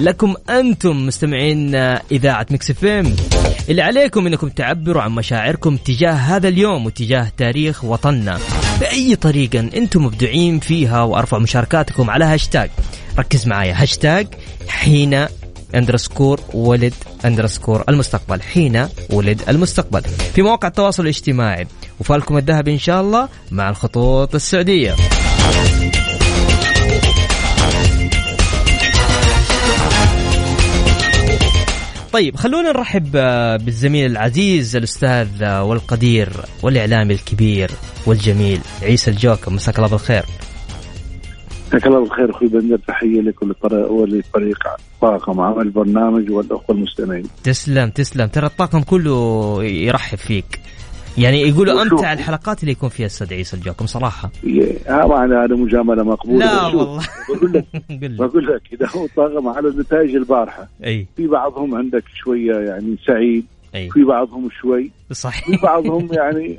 لكم 0.00 0.34
أنتم 0.50 1.06
مستمعين 1.06 1.74
إذاعة 2.12 2.46
Mix 2.50 2.70
FM. 2.70 3.16
اللي 3.68 3.82
عليكم 3.82 4.26
أنكم 4.26 4.48
تعبروا 4.48 5.02
عن 5.02 5.12
مشاعركم 5.12 5.76
تجاه 5.76 6.12
هذا 6.12 6.48
اليوم 6.48 6.86
وتجاه 6.86 7.32
تاريخ 7.36 7.84
وطننا. 7.84 8.38
بأي 8.80 9.16
طريقة 9.16 9.60
أنتم 9.60 10.04
مبدعين 10.04 10.60
فيها 10.60 11.02
وأرفعوا 11.02 11.42
مشاركاتكم 11.42 12.10
على 12.10 12.24
هاشتاج. 12.24 12.70
ركز 13.18 13.46
معايا 13.46 13.82
هاشتاج 13.82 14.26
حين 14.68 15.26
underscore 15.74 16.40
ولد 16.54 16.94
underscore 17.24 17.84
المستقبل. 17.88 18.42
حين 18.42 18.88
ولد 19.10 19.42
المستقبل. 19.48 20.02
في 20.34 20.42
مواقع 20.42 20.68
التواصل 20.68 21.02
الاجتماعي. 21.02 21.66
وفالكم 22.00 22.36
الذهب 22.36 22.68
إن 22.68 22.78
شاء 22.78 23.00
الله 23.00 23.28
مع 23.50 23.70
الخطوط 23.70 24.34
السعودية. 24.34 24.94
طيب 32.12 32.36
خلونا 32.36 32.72
نرحب 32.72 33.10
بالزميل 33.64 34.10
العزيز 34.10 34.76
الأستاذ 34.76 35.44
والقدير 35.44 36.28
والإعلامي 36.62 37.14
الكبير 37.14 37.70
والجميل 38.06 38.60
عيسى 38.82 39.10
الجوكر. 39.10 39.50
مساك 39.50 39.78
الله 39.78 39.88
بالخير. 39.88 40.24
جزاك 41.68 41.86
الله 41.86 42.00
بالخير 42.00 42.30
أخوي 42.30 42.48
بندر 42.48 42.78
تحية 42.78 43.20
لك 43.20 43.42
ولفريق 43.72 44.58
طاقم 45.00 45.40
عمل 45.40 45.62
البرنامج 45.62 46.30
والأخوة 46.30 46.76
المستمعين. 46.76 47.24
تسلم 47.44 47.90
تسلم 47.90 48.26
ترى 48.26 48.46
الطاقم 48.46 48.82
كله 48.82 49.58
يرحب 49.64 50.18
فيك 50.18 50.60
يعني 51.18 51.40
يقولوا. 51.40 51.82
أمتع 51.82 52.12
الحلقات 52.12 52.60
اللي 52.60 52.72
يكون 52.72 52.88
فيها 52.88 53.06
أستاذ 53.06 53.34
عيسى 53.34 53.56
الجوكم 53.56 53.86
صراحة 53.86 54.30
معنى 54.88 55.34
هذا 55.34 55.56
مجاملة 55.56 56.02
مقبولة 56.02 56.46
لا 56.46 56.66
والله 56.66 57.02
بقول 57.28 57.52
لك. 57.52 57.64
بقول 58.20 58.46
لك 58.46 58.62
إذا 58.72 58.88
هو 58.96 59.06
طاغم 59.16 59.48
على 59.48 59.68
نتائج 59.68 60.14
البارحة 60.14 60.68
أي 60.84 61.06
في 61.16 61.26
بعضهم 61.26 61.74
عندك 61.74 62.04
شوية 62.14 62.56
يعني 62.56 62.96
سعيد 63.06 63.46
أي 63.74 63.90
في 63.90 64.04
بعضهم 64.04 64.48
شوي 64.60 64.90
صحيح 65.12 65.46
في 65.46 65.56
بعضهم 65.62 66.08
يعني. 66.12 66.58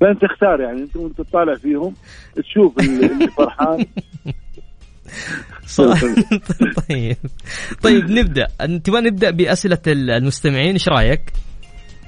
فأنت 0.00 0.24
اختار 0.24 0.60
يعني 0.60 0.82
أنت 0.82 0.96
وأنت 0.96 1.20
تطالع 1.20 1.54
فيهم 1.54 1.94
تشوف 2.36 2.78
اللي 2.80 3.28
فرحان 3.28 3.78
صح. 3.78 3.84
طيب. 6.88 7.16
طيب. 7.82 8.10
نبدأ. 8.10 8.46
تبغى 8.84 9.00
نبدأ 9.00 9.30
بأسئلة 9.30 9.78
المستمعين 9.86 10.72
إيش 10.72 10.88
رأيك؟ 10.88 11.20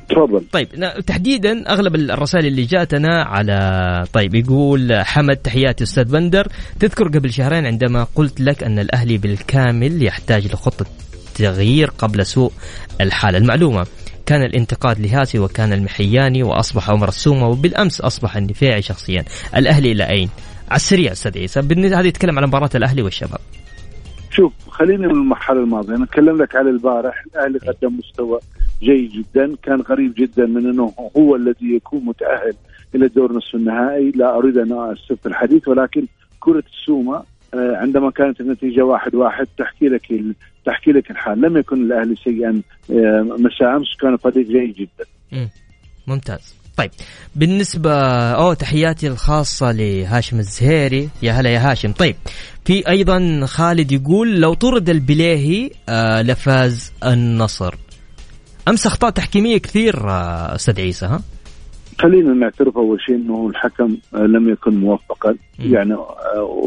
تفضل. 0.09 0.45
طيب 0.52 0.69
تحديدا 1.07 1.71
أغلب 1.71 1.95
الرسائل 1.95 2.47
اللي 2.47 2.62
جاتنا 2.62 3.23
على 3.23 4.04
طيب 4.12 4.35
يقول 4.35 5.02
حمد 5.04 5.37
تحياتي 5.37 5.85
أستاذ 5.85 6.04
بندر. 6.04 6.49
تذكر 6.80 7.09
قبل 7.09 7.33
شهرين 7.33 7.66
عندما 7.66 8.07
قلت 8.14 8.40
لك 8.40 8.62
أن 8.62 8.78
الأهلي 8.78 9.19
بالكامل 9.19 10.02
يحتاج 10.02 10.47
لخطة 10.47 10.87
تغيير 11.35 11.90
قبل 11.99 12.26
سوء 12.26 12.52
الحال 13.00 13.37
المعلومة 13.37 13.87
كان 14.26 14.42
الانتقاد 14.42 15.00
لهاسي 15.00 15.38
وكان 15.38 15.73
المحياني 15.73 16.42
وأصبح 16.42 16.90
عمر 16.90 17.09
السومة 17.09 17.49
وبالأمس 17.49 18.00
أصبح 18.00 18.37
النفيعي 18.37 18.83
شخصيا. 18.83 19.25
الأهلي 19.57 19.92
إلى 19.92 20.09
أين؟ 20.09 20.28
على 20.71 20.77
السريع 20.77 21.12
أستاذ 21.12 21.39
عيسى. 21.39 21.62
بالن- 21.62 21.95
هذا 21.95 22.07
يتكلم 22.09 22.39
على 22.39 22.47
مباراة 22.47 22.71
الأهلي 22.75 23.03
والشباب. 23.03 23.41
شوف 24.31 24.53
خليني 24.69 25.07
من 25.07 25.11
المرحلة 25.11 25.61
الماضية. 25.61 25.97
أنا 25.97 26.05
أتكلم 26.05 26.43
لك 26.43 26.57
على 26.57 26.71
البارح. 26.71 27.25
الأهلي 27.27 27.59
قدم 27.59 27.99
مستوى 27.99 28.39
جيد 28.83 29.11
جدا. 29.11 29.57
كان 29.62 29.83
قريب 29.83 30.15
جدا 30.17 30.47
من 30.47 30.67
إنه 30.71 30.93
هو 31.17 31.37
الذي 31.37 31.75
يكون 31.77 32.05
متأهل 32.05 32.53
إلى 32.95 33.09
دور 33.09 33.33
نصف 33.33 33.55
النهائي. 33.55 34.11
لا 34.11 34.37
أريد 34.37 34.59
أن 34.59 34.73
استف 34.73 35.27
الحديث 35.27 35.69
ولكن 35.69 36.07
كرة 36.41 36.65
السومة 36.73 37.23
آه، 37.55 37.77
عندما 37.77 38.11
كانت 38.11 38.41
النتيجة 38.41 38.83
واحد 38.83 39.15
واحد 39.15 39.47
تحكي 39.59 39.89
لك 39.89 40.03
تحكي 40.67 40.93
لك 40.93 41.11
الحال. 41.11 41.41
لم 41.41 41.57
يكن 41.57 41.83
الأهلي 41.83 42.15
سيئا 42.25 42.62
آه، 42.91 43.23
مساء 43.39 43.77
أمس. 43.77 43.97
كان 44.00 44.17
فريق 44.17 44.47
جيد 44.47 44.75
جدا. 44.75 45.49
ممتاز. 46.07 46.60
طيب 46.81 46.91
بالنسبة 47.37 47.93
أوه 48.33 48.55
تحياتي 48.55 49.07
الخاصة 49.09 49.73
لهاشم 49.73 50.39
الزهيري. 50.39 51.09
يا 51.23 51.33
هلا 51.33 51.51
يا 51.51 51.71
هاشم. 51.71 51.93
طيب 51.93 52.17
في 52.65 52.89
أيضا 52.89 53.41
خالد 53.47 53.93
يقول 53.93 54.41
لو 54.41 54.55
طرد 54.55 54.89
البليهي 54.89 55.71
آه 55.89 56.23
لفاز 56.23 56.93
النصر. 57.05 57.75
أمس 58.69 58.87
أخطاء 58.87 59.11
تحكيمية 59.11 59.59
كثير 59.59 60.11
آه 60.11 60.55
أستاذ 60.55 60.81
عيسى 60.81 61.07
ها؟ 61.07 61.21
خلينا 61.99 62.33
نعترف 62.35 62.77
أول 62.77 62.99
شيء 63.01 63.15
إنه 63.17 63.47
الحكم 63.49 63.97
آه، 64.15 64.19
لم 64.19 64.49
يكن 64.49 64.75
موفقا. 64.81 65.37
يعني 65.59 65.95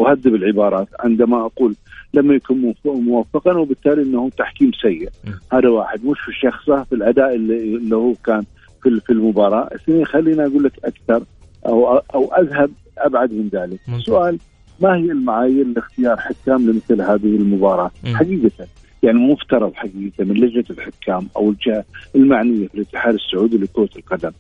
اهذب 0.08 0.36
العبارات. 0.36 0.88
عندما 1.00 1.46
أقول 1.46 1.76
لم 2.14 2.32
يكن 2.32 2.62
موف- 2.62 2.96
موفقا 3.08 3.58
وبالتالي 3.58 4.02
إنه 4.02 4.30
تحكيم 4.38 4.72
سيء. 4.82 5.10
هذا 5.54 5.70
واحد. 5.70 6.06
مش 6.06 6.18
في 6.20 6.28
الشخصه 6.28 6.84
في 6.84 6.96
الأداء 6.96 7.36
اللي, 7.36 7.58
اللي 7.78 7.96
هو 7.96 8.14
كان 8.26 8.44
في 8.84 9.00
في 9.00 9.14
المباراة 9.14 9.70
اثنين 9.76 10.06
خلينا 10.06 10.46
أقول 10.48 10.64
لك 10.64 10.72
أكثر 10.86 11.24
أو 11.66 11.98
أو 11.98 12.34
أذهب 12.34 12.72
أبعد 12.98 13.34
من 13.34 13.50
ذلك 13.54 13.80
ممتاز. 13.88 14.04
سؤال 14.06 14.40
ما 14.82 14.96
هي 14.96 15.12
المعايير 15.12 15.66
لاختيار 15.68 16.18
حكام 16.18 16.70
لمثل 16.70 17.02
هذه 17.02 17.36
المباراة 17.36 17.92
مم. 18.04 18.16
حقيقة 18.16 18.68
يعني 19.04 19.20
مفترض 19.20 19.74
حقيقة 19.74 20.24
من 20.24 20.34
لجنة 20.34 20.64
الحكام 20.70 21.28
أو 21.38 21.50
الجهة 21.50 21.84
المعنية 22.16 22.68
في 22.68 22.76
الاتحاد 22.76 23.14
السعودي 23.14 23.58
لكرة 23.58 23.90
القدم 23.98 24.32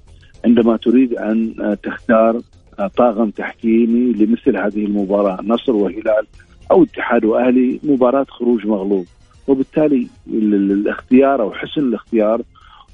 عندما 0.45 0.77
تريد 0.77 1.13
أن 1.13 1.55
تختار 1.83 2.41
طاقم 2.97 3.29
تحكيمي 3.29 4.13
لمثل 4.13 4.57
هذه 4.57 4.85
المباراة 4.85 5.39
نصر 5.43 5.71
وهلال 5.75 6.25
أو 6.71 6.83
اتحاد 6.83 7.25
وأهلي 7.25 7.79
مباراة 7.83 8.25
خروج 8.29 8.67
مغلوب 8.67 9.05
وبالتالي 9.47 10.07
ال- 10.27 10.53
ال- 10.53 10.71
الاختيار 10.71 11.41
أو 11.41 11.51
حسن 11.51 11.81
الاختيار 11.81 12.41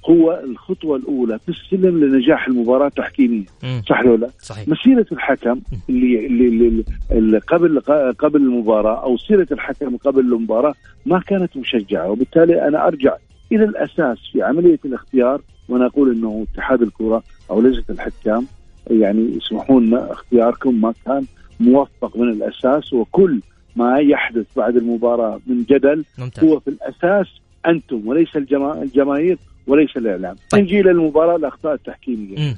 هو 0.05 0.41
الخطوة 0.43 0.97
الأولى 0.97 1.39
في 1.39 1.49
السلم 1.49 2.03
لنجاح 2.03 2.47
المباراة 2.47 2.89
تحكيميا. 2.89 3.43
صح 3.89 3.99
ولا 4.05 4.15
لا؟ 4.15 4.29
صحيح 4.41 4.67
مسيرة 4.67 5.05
الحكم 5.11 5.61
اللي 5.89 6.25
اللي, 6.25 6.47
اللي, 6.47 6.83
اللي 7.11 7.37
قبل 7.37 7.79
قبل 8.19 8.41
المباراة 8.41 9.03
أو 9.03 9.17
سيرة 9.17 9.47
الحكم 9.51 9.97
قبل 9.97 10.19
المباراة 10.19 10.73
ما 11.05 11.19
كانت 11.19 11.57
مشجعة 11.57 12.09
وبالتالي 12.09 12.67
أنا 12.67 12.87
أرجع 12.87 13.15
إلى 13.51 13.63
الأساس 13.63 14.17
في 14.31 14.41
عملية 14.43 14.79
الاختيار 14.85 15.41
وأنا 15.69 15.85
أقول 15.85 16.11
إنه 16.11 16.45
اتحاد 16.53 16.81
الكرة 16.81 17.23
أو 17.51 17.61
لجنة 17.61 17.83
الحكام 17.89 18.47
يعني 18.89 19.35
يسمحون 19.37 19.87
لنا 19.87 20.11
اختياركم 20.11 20.81
ما 20.81 20.93
كان 21.05 21.25
موفق 21.59 22.17
من 22.17 22.29
الأساس 22.29 22.93
وكل 22.93 23.39
ما 23.75 23.99
يحدث 23.99 24.45
بعد 24.55 24.75
المباراة 24.75 25.39
من 25.47 25.63
جدل 25.63 26.05
ممتاز 26.17 26.43
هو 26.43 26.59
في 26.59 26.67
الأساس 26.67 27.27
أنتم 27.65 28.07
وليس 28.07 28.35
الجما... 28.35 28.83
الجماهير 28.83 29.37
وليس 29.67 29.97
الإعلام. 29.97 30.35
طيب. 30.49 30.63
نجي 30.63 30.79
إلى 30.79 30.91
المباراة 30.91 31.35
الأخطاء 31.35 31.73
التحكيمية. 31.73 32.37
مم. 32.37 32.55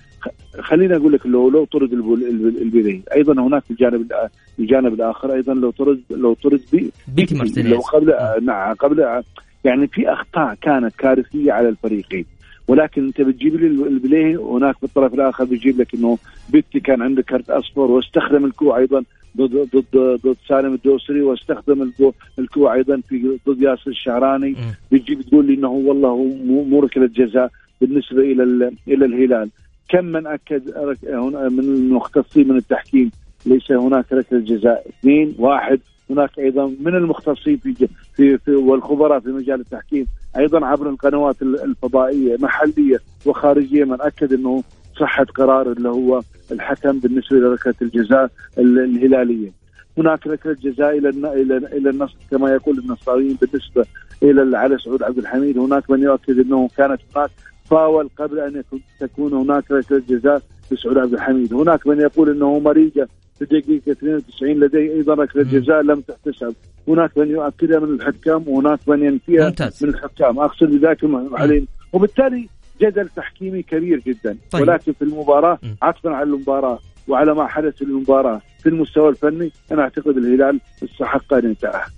خليني 0.60 0.96
أقول 0.96 1.14
لك 1.14 1.26
لو 1.26 1.50
لو 1.50 1.66
طرد 1.66 1.94
البيلي 1.94 3.02
أيضا 3.16 3.34
هناك 3.48 3.64
الجانب 3.72 4.12
الجانب 4.60 4.94
الآخر 4.94 5.34
أيضا 5.34 5.54
لو 5.54 5.72
طرد 5.72 6.02
لو 6.10 6.34
طرد 6.34 6.62
بي 6.72 6.92
بيتي 7.16 7.36
مارتينيز. 7.36 7.74
لو 7.74 7.80
قبل 7.80 8.14
نعم 8.46 8.74
قبل 8.74 9.24
يعني 9.64 9.88
في 9.88 10.14
أخطاء 10.14 10.56
كانت 10.62 10.96
كارثية 10.96 11.52
على 11.52 11.70
الفريقين 11.70 12.26
ولكن 12.68 13.06
أنت 13.06 13.22
بتجيب 13.22 13.56
لي 13.56 13.68
البليه 13.68 14.38
هناك 14.38 14.78
في 14.78 14.84
الطرف 14.84 15.14
الآخر 15.14 15.44
بيجيب 15.44 15.82
لك 15.82 15.96
إنه 15.96 16.18
بيتي 16.50 16.80
كان 16.80 17.02
عنده 17.02 17.22
كرت 17.22 17.50
أصفر 17.50 17.82
واستخدم 17.82 18.46
الكوع 18.46 18.78
أيضا 18.78 19.04
ضد 19.38 19.70
ضد 19.76 20.20
ضد 20.26 20.36
سالم 20.48 20.74
الدوسري 20.74 21.22
واستخدم 21.22 21.84
الكو- 21.92 22.14
الكوع 22.40 22.74
أيضا 22.74 23.02
في 23.10 23.38
ضد 23.50 23.62
ياسر 23.62 23.90
الشعراني. 23.92 24.50
مم. 24.50 24.74
بتجي 24.92 25.16
بتقول 25.16 25.46
لي 25.46 25.54
إنه 25.54 25.70
والله 25.70 26.10
هو 26.10 26.24
مو 26.64 26.80
ركلة 26.80 27.06
جزاء 27.16 27.52
بالنسبة 27.82 28.22
إلى 28.22 28.44
ال- 28.44 28.74
إلى 28.88 29.06
الهلال. 29.06 29.50
كم 29.90 30.06
من 30.06 30.28
أكد 30.28 30.62
هنا- 31.08 31.50
من 31.50 31.60
المختصين 31.60 32.48
من 32.48 32.58
التحكيم 32.58 33.12
ليس 33.46 33.72
هناك 33.72 34.14
ركلة 34.14 34.40
جزاء. 34.40 34.86
اثنين 34.90 35.36
واحد. 35.40 35.80
هناك 36.10 36.40
أيضا 36.40 36.76
من 36.86 36.96
المختصين 36.96 37.58
في 37.58 37.88
في, 38.16 38.38
في 38.38 38.52
والخبراء 38.56 39.20
في 39.20 39.30
مجال 39.30 39.60
التحكيم. 39.60 40.06
أيضا 40.38 40.66
عبر 40.66 40.90
القنوات 40.90 41.42
ال- 41.42 41.64
الفضائية 41.64 42.38
محلية 42.40 43.00
وخارجية 43.26 43.84
من 43.84 44.02
أكد 44.02 44.34
إنه 44.34 44.64
صحة 45.00 45.24
قرار 45.24 45.72
اللي 45.72 45.90
هو 45.90 46.22
الحكم 46.52 47.00
بالنسبة 47.00 47.38
لركلة 47.38 47.74
الجزاء 47.82 48.30
ال- 48.58 48.80
الهلالية. 48.80 49.52
هناك 49.98 50.28
ركلة 50.28 50.56
جزاء 50.64 50.98
إلى 50.98 51.10
إلى 51.10 51.58
إلى 51.58 51.90
النصر 51.90 52.16
كما 52.32 52.50
يقول 52.52 52.80
النصراويين 52.80 53.38
بالنسبة 53.42 53.86
إلى 54.24 54.58
علي 54.58 54.78
سعود 54.78 55.04
عبد 55.04 55.18
الحميد. 55.18 55.58
هناك 55.58 55.90
من 55.90 56.02
يؤكد 56.02 56.40
أنه 56.40 56.68
كانت 56.78 57.00
هناك 57.16 57.30
فاول 57.66 58.10
قبل 58.18 58.40
أن 58.40 58.64
تكون 59.00 59.34
هناك 59.34 59.72
ركلة 59.72 60.02
جزاء 60.10 60.42
لسعود 60.72 60.98
عبد 60.98 61.14
الحميد، 61.14 61.54
هناك 61.54 61.88
من 61.88 62.00
يقول 62.00 62.30
أنه 62.30 62.60
مريجة 62.60 63.08
في 63.36 63.42
الدقيقه 63.42 63.92
92 63.92 64.60
لديه 64.60 64.94
أيضا 64.94 65.14
ركلة 65.14 65.44
مم. 65.44 65.50
جزاء 65.50 65.82
لم 65.82 66.02
تحتسب، 66.02 66.56
هناك 66.88 67.18
من 67.18 67.30
يؤكدها 67.30 67.80
من 67.80 67.94
الحكام 67.96 68.44
وهناك 68.48 68.80
من 68.88 69.04
ينفيها 69.04 69.46
ممتاز. 69.46 69.84
من 69.84 69.90
الحكام، 69.90 70.40
أقصد 70.40 70.68
بذلك 70.68 71.04
الم- 71.04 71.36
عليهم، 71.36 71.68
وبالتالي 71.94 72.50
جدل 72.82 73.10
تحكيمي 73.16 73.64
كبير 73.64 74.00
جدا، 74.08 74.38
طيب. 74.52 74.62
ولكن 74.62 74.94
في 74.94 75.02
المباراة. 75.02 75.60
عطفا 75.82 76.10
على 76.10 76.24
المباراة 76.24 76.80
وعلى 77.08 77.34
ما 77.34 77.48
حدث 77.48 77.76
في 77.76 77.82
المباراة 77.82 78.42
في 78.64 78.70
المستوى 78.70 79.10
الفني 79.10 79.52
أنا 79.72 79.82
أعتقد 79.82 80.18
الهلال 80.18 80.60
استحق 80.84 81.34
أن 81.34 81.52
يتاهل. 81.52 81.92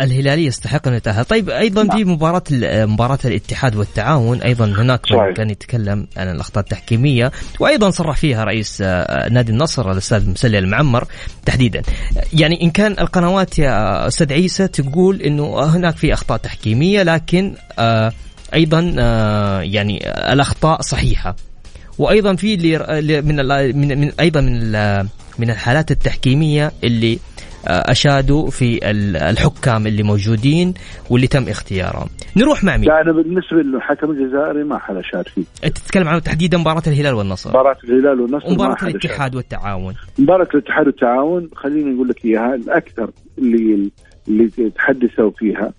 الهلالي 0.00 0.44
يستحق 0.46 0.88
أن 0.88 0.94
يتاهل 0.94 1.24
طيب 1.24 1.50
أيضا 1.50 1.96
في 1.96 2.04
مباراة 2.04 2.42
ال- 2.52 2.90
مباراة 2.90 3.18
الاتحاد 3.24 3.76
والتعاون 3.76 4.42
أيضا 4.42 4.64
هناك 4.64 5.12
من. 5.12 5.34
كان 5.34 5.50
يتكلم 5.50 6.06
عن 6.16 6.28
الأخطاء 6.30 6.64
التحكيمية 6.64 7.32
وأيضا 7.60 7.90
صرح 7.90 8.16
فيها 8.16 8.44
رئيس 8.44 8.82
آه، 8.82 9.28
نادي 9.28 9.52
النصر 9.52 9.92
الأستاذ 9.92 10.30
مسلي 10.30 10.58
المعمر 10.58 11.04
تحديدا 11.46 11.82
يعني 12.32 12.62
إن 12.62 12.70
كان 12.70 12.92
القنوات 12.92 13.58
يا 13.58 14.06
أستاذ 14.06 14.32
عيسى 14.32 14.68
تقول 14.68 15.22
إنه 15.22 15.60
هناك 15.76 15.96
في 15.96 16.12
أخطاء 16.12 16.38
تحكيمية 16.38 17.02
لكن 17.02 17.54
آه، 17.78 18.12
أيضا 18.54 18.94
آه، 18.98 19.60
يعني 19.60 20.10
الأخطاء 20.32 20.80
صحيحة. 20.80 21.36
وأيضا 21.98 22.36
في 22.36 22.56
من 23.22 23.36
من 23.36 23.98
من 24.00 24.12
أيضا 24.20 24.40
من 24.40 24.72
من 25.38 25.50
الحالات 25.50 25.90
التحكيمية 25.90 26.72
اللي 26.84 27.18
آه، 27.68 27.90
أشادوا 27.90 28.50
في 28.50 28.90
ال- 28.90 29.16
الحكام 29.16 29.86
اللي 29.86 30.02
موجودين 30.02 30.74
واللي 31.10 31.26
تم 31.26 31.48
اختيارهم. 31.48 32.08
نروح 32.36 32.64
مع 32.64 32.76
مين؟ 32.76 32.88
لا 32.88 33.00
أنا 33.00 33.12
بالنسبة 33.12 33.56
للحكم 33.56 34.10
الجزائري 34.10 34.64
ما 34.64 34.78
حدا 34.78 35.02
شاد 35.12 35.28
فيه. 35.28 35.42
انت 35.64 35.78
تتكلم 35.78 36.08
عن 36.08 36.22
تحديدا 36.22 36.58
مباراة 36.58 36.82
الهلال 36.86 37.14
والنصر. 37.14 37.50
مباراة 37.50 37.76
الهلال 37.84 38.20
والنصر 38.20 38.46
ومباراه. 38.48 38.76
الاتحاد 38.82 39.34
والتعاون. 39.34 39.94
مباراة 40.18 40.48
الاتحاد 40.54 40.86
والتعاون 40.86 41.50
خليني 41.56 41.94
أقول 41.96 42.08
لك 42.08 42.24
إياها 42.24 42.54
الأكثر 42.54 43.10
اللي 43.38 43.90
اللي 44.28 44.50
تحدثوا 44.76 45.30
فيها 45.38 45.72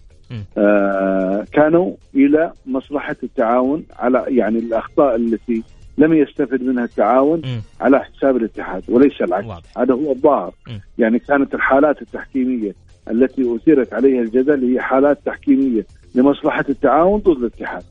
كانوا 1.54 1.96
إلى 2.16 2.52
مصلحة 2.66 3.16
التعاون 3.24 3.84
على 4.00 4.26
يعني 4.28 4.60
الأخطاء 4.60 5.16
التي 5.16 5.64
لم 5.98 6.14
يستفد 6.14 6.64
منها 6.64 6.84
التعاون 6.84 7.42
مم. 7.46 7.62
على 7.82 8.00
حساب 8.00 8.36
الاتحاد 8.38 8.84
وليس 8.90 9.22
العكس 9.22 9.48
واضح. 9.48 9.78
هذا 9.78 9.94
هو 9.94 10.12
الظاهر. 10.12 10.54
يعني 10.98 11.20
كانت 11.20 11.54
الحالات 11.56 12.02
التحكيمية 12.02 12.76
التي 13.12 13.56
أثيرت 13.56 13.94
عليها 13.94 14.22
الجدل 14.22 14.72
هي 14.74 14.82
حالات 14.82 15.18
تحكيمية 15.26 15.86
لمصلحة 16.16 16.66
التعاون 16.70 17.20
ضد 17.20 17.38
الاتحاد 17.38 17.84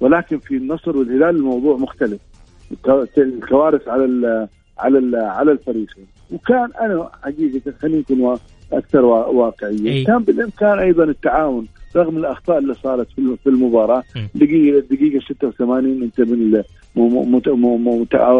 ولكن 0.00 0.38
في 0.38 0.56
النصر 0.56 0.96
والهلال 0.96 1.36
الموضوع 1.36 1.76
مختلف 1.76 2.20
الك- 2.72 3.18
الكوارث 3.18 3.88
على 3.88 4.04
ال 4.04 4.48
على 4.78 4.98
ال 4.98 5.16
على 5.16 5.52
الفريقين 5.52 6.06
وكان 6.32 6.68
أنا 6.80 7.10
حقيقه 7.22 7.72
وا- 8.20 8.36
أكثر 8.72 9.04
وا- 9.04 9.26
واقعية. 9.26 9.90
إي. 9.92 10.04
كان 10.04 10.18
بالإمكان 10.18 10.78
أيضا 10.78 11.04
التعاون 11.04 11.66
رغم 11.96 12.16
الأخطاء 12.16 12.58
اللي 12.58 12.74
صارت 12.74 13.06
في 13.10 13.18
الم- 13.18 13.36
في 13.36 13.48
المباراة. 13.48 14.02
م. 14.16 14.20
دقيقه 14.34 14.78
الدقيقه 14.78 15.20
86 15.28 16.02
أنت 16.02 16.20
من 16.20 16.32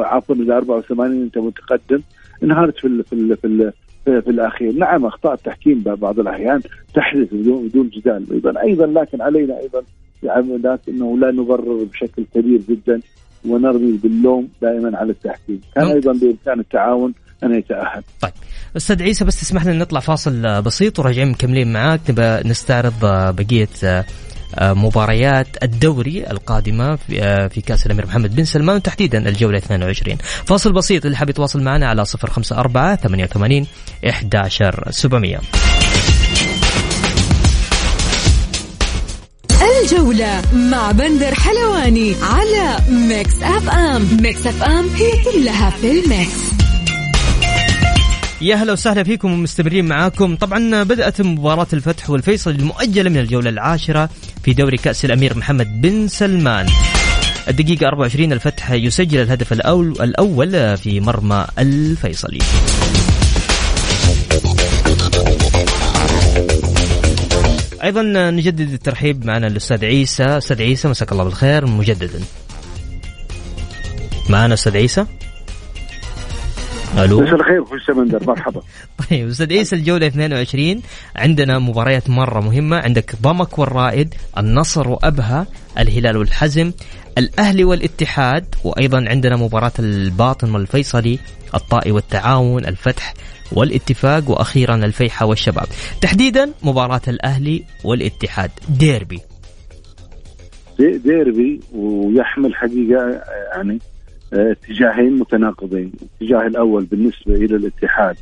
عفوا 0.02 0.34
ال 0.34 0.52
84 0.52 1.22
أنت 1.22 1.38
متقدم. 1.38 2.00
انهارت 2.42 2.76
في 2.78 2.86
ال 2.86 3.04
في 3.04 3.12
ال 3.12 3.36
في, 3.36 3.46
ال 3.46 3.72
في, 4.04 4.22
في 4.22 4.30
الأخير. 4.30 4.72
نعم 4.72 5.06
أخطاء 5.06 5.34
التحكيم 5.34 5.82
بعض 5.94 6.20
الأحيان 6.20 6.60
تحدث 6.94 7.34
بدون 7.34 7.68
بدون 7.68 7.88
جدال 7.88 8.26
أيضا. 8.32 8.60
أيضا 8.62 8.86
لكن 8.86 9.22
علينا 9.22 9.58
أيضا 9.60 9.82
يعني 10.22 10.56
ذات 10.56 10.88
إنه 10.88 11.18
لا 11.18 11.30
نبرر 11.30 11.84
بشكل 11.92 12.24
كبير 12.34 12.60
جدا 12.68 13.00
ونرمي 13.48 13.92
باللوم 14.02 14.48
دائما 14.62 14.96
على 14.98 15.10
التحكيم. 15.12 15.60
كان 15.74 15.84
ممتاز. 15.84 16.06
أيضا 16.08 16.20
بإمكان 16.26 16.60
التعاون 16.60 17.14
أن 17.44 17.54
يتأهل. 17.54 18.02
طيب. 18.22 18.32
أستاذ 18.76 19.02
عيسى 19.02 19.24
بس 19.24 19.40
تسمح 19.40 19.64
لنا 19.64 19.74
نطلع 19.78 20.00
فاصل 20.00 20.46
آه، 20.46 20.60
بسيط 20.60 20.98
وراجعين 20.98 21.28
مكملين 21.28 21.72
معاك. 21.72 22.00
نبى 22.08 22.48
نستعرض 22.48 23.04
آه، 23.04 23.30
بقية 23.30 23.68
آه، 23.84 24.04
مباريات 24.72 25.46
الدوري 25.62 26.30
القادمة 26.30 26.96
في 26.96 27.48
في 27.54 27.60
كأس 27.60 27.86
الأمير 27.86 28.06
محمد 28.06 28.36
بن 28.36 28.44
سلمان 28.44 28.76
وتحديدا 28.76 29.28
الجولة 29.28 29.58
22 29.58 30.16
فاصل 30.44 30.72
بسيط 30.72 31.04
اللي 31.04 31.16
حاب 31.16 31.30
يتواصل 31.30 31.62
معنا 31.62 31.88
على 31.88 32.04
054 32.22 32.96
88 32.96 33.66
11700 34.04 35.40
الجولة 39.82 40.42
مع 40.52 40.92
بندر 40.92 41.34
حلواني 41.34 42.14
على 42.22 42.76
Mix 42.88 43.42
FM. 43.42 44.08
Mix 44.22 44.46
FM 44.46 44.88
هي 44.88 45.10
كلها 45.24 45.70
في 45.70 45.90
ال 45.90 46.02
mix. 46.02 46.49
يا 48.42 48.56
هلا 48.56 48.72
وسهلا 48.72 49.02
فيكم 49.02 49.32
ومستمرين 49.32 49.84
معاكم. 49.84 50.36
طبعا 50.36 50.82
بدأت 50.82 51.20
مباراة 51.20 51.66
الفتح 51.72 52.10
والفيصل 52.10 52.50
المؤجلة 52.50 53.10
من 53.10 53.16
الجولة 53.16 53.50
العاشرة 53.50 54.10
في 54.42 54.52
دوري 54.52 54.76
كأس 54.76 55.04
الأمير 55.04 55.36
محمد 55.36 55.80
بن 55.80 56.08
سلمان. 56.08 56.66
الدقيقة 57.48 57.86
24 57.86 58.32
الفتح 58.32 58.70
يسجل 58.70 59.22
الهدف 59.22 59.52
الأول, 59.52 59.90
الأول 59.90 60.76
في 60.76 61.00
مرمى 61.00 61.46
الفيصلي. 61.58 62.38
أيضا 67.82 68.02
نجدد 68.30 68.72
الترحيب 68.72 69.24
معنا 69.24 69.46
الأستاذ 69.46 69.84
عيسى. 69.84 70.24
أستاذ 70.24 70.62
عيسى 70.62 70.88
مساك 70.88 71.12
الله 71.12 71.24
بالخير 71.24 71.66
مجددا. 71.66 72.20
معنا 74.28 74.54
أستاذ 74.54 74.76
عيسى؟ 74.76 75.06
ألو؟ 76.98 77.20
مساء 77.20 77.34
الخير 77.34 77.62
أخوي 77.62 77.78
سمندر 77.86 78.26
مرحبا. 78.26 78.60
طيب 79.10 79.28
أستاذ 79.28 79.52
عيسى 79.52 79.76
الجولة 79.76 80.06
22 80.06 80.82
عندنا 81.16 81.58
مباريات 81.58 82.10
مرة 82.10 82.40
مهمة. 82.40 82.76
عندك 82.76 83.14
ضمك 83.22 83.58
والرائد 83.58 84.14
النصر 84.38 84.88
وأبها 84.88 85.46
الهلال 85.78 86.16
والحزم 86.16 86.72
الأهلي 87.18 87.64
والاتحاد 87.64 88.44
وأيضا 88.64 89.04
عندنا 89.08 89.36
مباراة 89.36 89.72
الباطن 89.78 90.54
والفيصلي 90.54 91.18
الطائي 91.54 91.92
والتعاون 91.92 92.64
الفتح 92.66 93.14
والاتفاق 93.52 94.30
وأخيرا 94.30 94.74
الفيحة 94.74 95.26
والشباب. 95.26 95.66
تحديدا 96.00 96.52
مباراة 96.62 97.00
الأهلي 97.08 97.64
والاتحاد 97.84 98.50
ديربي. 98.68 99.20
دي- 100.78 100.98
ديربي 100.98 101.60
ويحمل 101.74 102.54
حقيقة 102.54 103.22
يعني 103.56 103.78
اتجاهين 104.32 105.18
متناقضين، 105.18 105.92
الاتجاه 106.02 106.46
الأول 106.46 106.84
بالنسبة 106.84 107.34
إلى 107.34 107.56
الاتحاد 107.56 108.16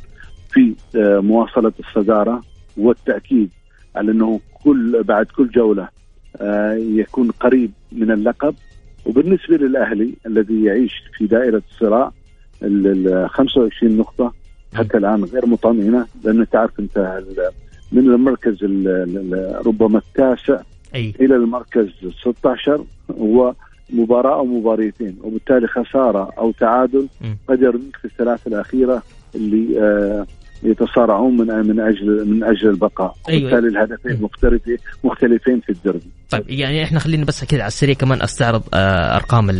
في 0.51 0.73
آه، 0.95 1.19
مواصلة 1.19 1.73
الصداره 1.79 2.43
والتأكيد 2.77 3.49
على 3.95 4.11
أنه 4.11 4.39
كل 4.63 5.03
بعد 5.03 5.25
كل 5.25 5.49
جولة 5.49 5.87
آه، 6.41 6.73
يكون 6.73 7.31
قريب 7.31 7.71
من 7.91 8.11
اللقب. 8.11 8.55
وبالنسبة 9.05 9.57
للأهلي 9.57 10.13
الذي 10.25 10.63
يعيش 10.63 10.93
في 11.17 11.25
دائرة 11.27 11.61
الصراع 11.71 12.11
ال 12.63 13.07
ال 13.07 13.29
25 13.29 13.97
نقطة 13.97 14.33
حتى 14.73 14.97
الآن 14.97 15.23
غير 15.23 15.45
مطمئنة 15.45 16.05
لأنه 16.23 16.43
تعرف 16.43 16.79
ال- 16.79 17.49
من 17.91 17.99
المركز 18.05 18.63
ال- 18.63 18.87
ال- 18.87 19.67
ربما 19.67 19.97
التاسع 19.97 20.61
أي. 20.95 21.13
إلى 21.21 21.35
المركز 21.35 21.87
16 22.21 22.83
هو 23.19 23.53
مباراة 23.93 24.35
أو 24.39 24.45
مباريتين 24.45 25.17
وبالتالي 25.23 25.67
خسارة 25.67 26.31
أو 26.37 26.51
تعادل. 26.51 27.07
قد 27.49 27.61
يرميك 27.61 27.95
في 27.95 28.05
الثلاث 28.05 28.47
الأخيرة 28.47 29.03
اللي 29.35 29.79
آه 29.81 30.25
يتصارعون 30.63 31.37
من 31.37 31.47
من 31.47 31.79
أجل 31.79 32.27
من 32.29 32.43
أجل 32.43 32.69
البقاء 32.69 33.15
أيوة. 33.29 33.41
وبالتالي 33.41 33.67
الهدفين. 33.67 34.21
مختلفين 34.21 34.77
مختلفين 35.03 35.59
في 35.59 35.69
الدربي 35.69 36.09
طيب 36.29 36.43
يعني 36.49 36.83
إحنا 36.83 36.99
خلينا 36.99 37.25
بس 37.25 37.43
كذا 37.45 37.59
على 37.59 37.67
السريع 37.67 37.93
كمان 37.95 38.21
أستعرض 38.21 38.61
آه، 38.73 39.15
أرقام 39.15 39.51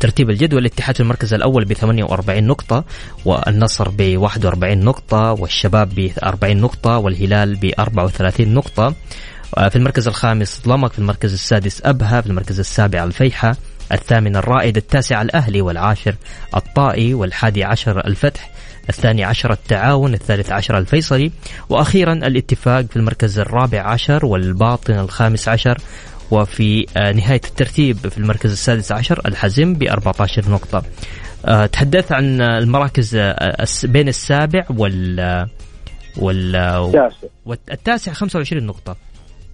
ترتيب 0.00 0.30
الجدول 0.30 0.60
الاتحاد 0.60 0.94
في 0.94 1.00
المركز 1.00 1.34
الأول 1.34 1.64
ب 1.64 1.72
48 1.72 2.46
نقطة 2.46 2.84
والنصر 3.24 3.88
ب 3.98 4.16
41 4.16 4.84
نقطة 4.84 5.32
والشباب 5.32 5.88
ب 5.96 6.10
40 6.22 6.56
نقطة 6.56 6.98
والهلال 6.98 7.56
ب 7.56 7.70
34 7.78 8.54
نقطة 8.54 8.86
آه، 8.86 8.94
في 9.54 9.76
المركز 9.76 10.08
الخامس 10.08 10.62
ضمك 10.66 10.92
في 10.92 10.98
المركز 10.98 11.32
السادس 11.32 11.82
أبها 11.84 12.20
في 12.20 12.26
المركز 12.26 12.58
السابع 12.58 13.04
الفيحة 13.04 13.56
الثامن 13.92 14.36
الرائد 14.36 14.76
التاسع 14.76 15.22
الأهلي 15.22 15.60
والعاشر 15.60 16.14
الطائي 16.56 17.14
والحادي 17.14 17.64
عشر 17.64 18.06
الفتح 18.06 18.50
الثاني 18.88 19.24
عشر 19.24 19.52
التعاون 19.52 20.14
الثالث 20.14 20.52
عشر 20.52 20.78
الفيصلي 20.78 21.30
وأخيرا 21.68 22.12
الاتفاق 22.12 22.84
في 22.84 22.96
المركز 22.96 23.38
الرابع 23.38 23.80
عشر 23.80 24.26
والباطن 24.26 24.98
الخامس 24.98 25.48
عشر 25.48 25.78
وفي 26.30 26.86
آه، 26.96 27.12
نهاية 27.12 27.40
الترتيب 27.44 27.96
في 27.96 28.18
المركز 28.18 28.50
السادس 28.50 28.92
عشر 28.92 29.20
الحزم 29.26 29.74
ب 29.74 29.82
14 29.82 30.50
نقطة. 30.50 30.82
آه، 31.44 31.66
تحدثت 31.66 32.12
عن 32.12 32.40
المراكز 32.40 33.16
آه، 33.16 33.66
بين 33.84 34.08
السابع 34.08 34.66
وال 34.70 35.48
وال 36.16 36.52
تاسع 36.92 37.28
والتاسع 37.46 38.12
25 38.12 38.66
نقطة. 38.66 38.96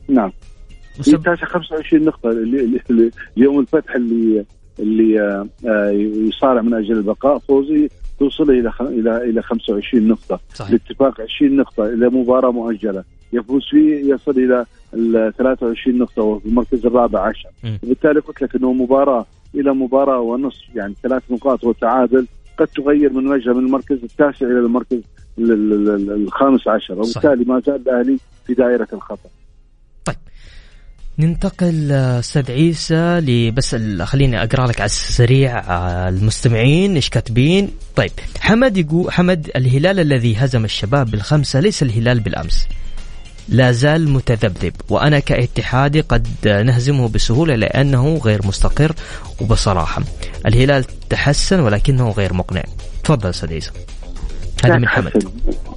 نعم. 0.08 0.32
وسب- 1.00 1.14
التاسع 1.14 1.46
25 1.46 2.04
نقطة. 2.04 2.30
اللي 2.30 2.60
اللي- 2.64 2.80
اللي 2.90 3.10
اليوم 3.38 3.58
الفتح 3.60 3.94
اللي 3.94 4.44
اللي 4.78 5.20
آه، 5.66 5.90
يصارع 6.28 6.62
من 6.62 6.74
أجل 6.74 6.92
البقاء 6.96 7.38
فوزي 7.38 7.88
توصل 8.18 8.50
إلى 8.50 8.72
إلى 8.80 9.16
إلى 9.24 9.42
25 9.42 10.08
نقطة. 10.08 10.40
صحيح. 10.54 10.68
الاتفاق 10.70 11.20
20 11.20 11.56
نقطة. 11.56 11.86
إلى 11.86 12.08
مباراة 12.08 12.50
مؤجلة. 12.50 13.04
يفوز 13.32 13.62
فيه 13.70 14.14
يصل 14.14 14.30
إلى 14.30 14.64
ال 14.94 15.32
23 15.38 15.98
نقطة 15.98 16.22
وفي 16.22 16.46
المركز 16.46 16.86
الرابع 16.86 17.20
عشر. 17.20 17.48
وبالتالي 17.84 18.20
قلت 18.20 18.42
لك 18.42 18.56
أنه 18.56 18.72
مباراة 18.72 19.26
إلى 19.54 19.72
مباراة 19.74 20.20
ونصف 20.20 20.62
يعني 20.76 20.94
ثلاث 21.02 21.22
نقاط 21.30 21.64
وتعادل 21.64 22.26
قد 22.58 22.66
تغير 22.66 23.12
من 23.12 23.26
وجهة 23.28 23.52
من 23.52 23.64
المركز 23.66 23.98
التاسع 24.02 24.46
إلى 24.46 24.58
المركز 24.58 25.00
ال- 25.38 25.52
ال- 25.52 25.90
ال- 25.90 26.10
الخامس 26.10 26.68
عشر. 26.68 26.94
وبالتالي 26.94 27.44
ما 27.44 27.60
زال 27.60 27.74
الأهلي 27.76 28.18
في 28.46 28.54
دائرة 28.54 28.88
الخطر 28.92 29.28
ننتقل 31.18 31.92
آه، 31.92 32.18
أستاذ 32.18 32.50
عيسى 32.50 33.20
لبس 33.20 33.76
خليني 34.02 34.42
أقرأ 34.42 34.66
لك 34.66 34.80
على 34.80 34.86
السريع 34.86 35.58
آه، 35.58 36.08
المستمعين 36.08 36.94
إيش 36.94 37.08
كاتبين. 37.08 37.70
طيب 37.96 38.10
حمد 38.40 38.76
يقول 38.76 39.12
حمد 39.12 39.50
الهلال 39.56 40.00
الذي 40.00 40.36
هزم 40.36 40.64
الشباب 40.64 41.10
بالخمسة 41.10 41.60
ليس 41.60 41.82
الهلال 41.82 42.20
بالأمس. 42.20 42.66
لا 43.48 43.72
زال 43.72 44.08
متذبذب 44.08 44.72
وأنا 44.88 45.18
كاتحادي 45.18 46.00
قد 46.00 46.28
نهزمه 46.44 47.08
بسهولة 47.08 47.54
لأنه 47.54 48.20
غير 48.24 48.46
مستقر 48.46 48.92
وبصراحة. 49.40 50.02
الهلال 50.46 50.84
تحسن 51.10 51.60
ولكنه 51.60 52.10
غير 52.10 52.34
مقنع. 52.34 52.62
تفضل 53.04 53.30
أستاذ 53.30 53.60
هذا 54.64 54.78
من 54.78 54.88
حمد. 54.88 55.24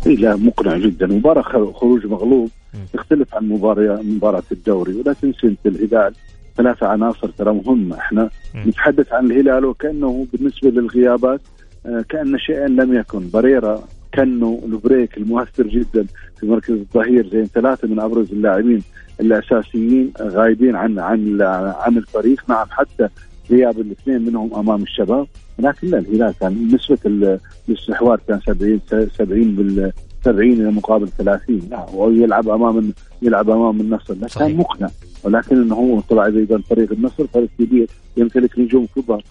إيه 0.08 0.16
لا 0.16 0.36
مقنع 0.36 0.78
جدا. 0.78 1.08
مباراة 1.08 1.72
خروج 1.72 2.06
مغلوب. 2.06 2.50
تختلف 2.94 3.36
عن 3.36 3.50
مباراة 3.50 4.02
مباراة 4.02 4.44
الدوري. 4.52 4.94
ولا 4.94 5.14
تنسى 5.14 5.48
أنت 5.48 5.66
الهلال 5.66 6.14
ثلاثة 6.58 6.88
عناصر 6.88 7.30
ترى 7.30 7.54
مهمة 7.54 7.98
إحنا 7.98 8.30
مم. 8.56 8.64
نتحدث 8.68 9.14
عن 9.14 9.26
الهلال 9.26 9.66
وكأنه 9.66 10.28
بالنسبة 10.34 10.70
للغيابات 10.70 11.42
آه، 11.86 12.06
كأن 12.10 12.38
شيئا 12.38 12.68
لم 12.68 12.94
يكن. 12.94 13.30
بريرا 13.34 13.84
كنو 14.14 14.62
البريك 14.66 15.18
المؤثر 15.18 15.68
جدا 15.68 16.06
في 16.40 16.46
مركز 16.46 16.72
الظهير 16.74 17.30
زين 17.30 17.46
ثلاثة 17.46 17.88
من 17.88 18.00
أبرز 18.00 18.32
اللاعبين 18.32 18.84
الأساسيين 19.20 20.14
غايبين 20.22 20.76
عن 20.76 21.00
عن 21.00 21.42
عن 21.82 21.98
الفريق. 21.98 22.44
نعم 22.50 22.66
حتى 22.70 23.10
غياب 23.52 23.80
الاثنين 23.80 24.22
منهم 24.22 24.56
أمام 24.56 24.84
الشباب 24.84 25.28
لكن 25.60 25.88
لا 25.88 25.98
الهلال 25.98 26.34
كان 26.40 26.68
نسبة 26.74 26.98
ال- 27.06 27.40
الاستحواذ 27.70 28.20
كان 28.28 28.40
70 28.42 28.80
70 29.18 29.56
بال 29.56 29.92
70 30.26 30.52
إلى 30.54 30.72
مقابل 30.72 31.08
30 31.10 31.60
لا 31.72 31.90
هو 31.90 32.10
يلعب 32.10 32.50
أمام 32.50 32.94
يلعب 33.22 33.50
أمام 33.50 33.82
النصر. 33.82 34.14
لا. 34.14 34.28
كان 34.28 34.56
مقنع. 34.58 34.90
ولكن 35.24 35.62
إنه 35.62 35.76
هو 35.76 36.00
طلع 36.00 36.26
أيضا 36.26 36.58
فريق 36.70 36.92
النصر 36.92 37.28
فريق 37.28 37.50
كبير 37.60 37.90
يمتلك 38.18 38.60
نجوم 38.60 38.88
كبار. 38.96 39.24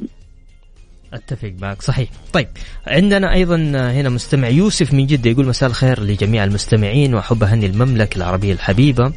أتفق 1.17 1.53
معك. 1.61 1.83
صحيح. 1.83 2.09
طيب 2.33 2.49
عندنا 2.87 3.33
أيضا 3.33 3.57
هنا 3.75 4.09
مستمع 4.09 4.49
يوسف 4.49 4.95
من 4.95 5.07
جدة 5.07 5.31
يقول 5.31 5.47
مساء 5.47 5.69
الخير 5.69 6.03
لجميع 6.03 6.45
المستمعين 6.45 7.15
وأحب 7.15 7.43
أهني 7.43 7.67
المملكة 7.67 8.17
العربية 8.17 8.53
الحبيبة 8.53 9.13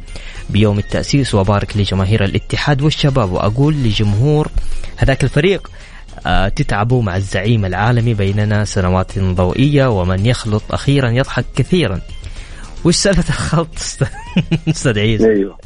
بيوم 0.50 0.78
التأسيس 0.78 1.34
وأبارك 1.34 1.76
لجماهير 1.76 2.24
الاتحاد 2.24 2.82
والشباب 2.82 3.32
وأقول 3.32 3.74
لجمهور 3.74 4.48
هذاك 4.96 5.24
الفريق 5.24 5.70
آه، 6.26 6.48
تتعبوا 6.48 7.02
مع 7.02 7.16
الزعيم 7.16 7.64
العالمي 7.64 8.14
بيننا 8.14 8.64
سنوات 8.64 9.18
ضوئية 9.18 10.00
ومن 10.00 10.26
يخلط 10.26 10.62
أخيرا 10.70 11.10
يضحك 11.10 11.44
كثيرا. 11.56 12.00
وش 12.84 12.96
سالفه 12.96 13.28
الخلط 13.28 13.68
أستاذ 14.68 14.98
عيسى؟ 14.98 15.26
أيوه. 15.30 15.58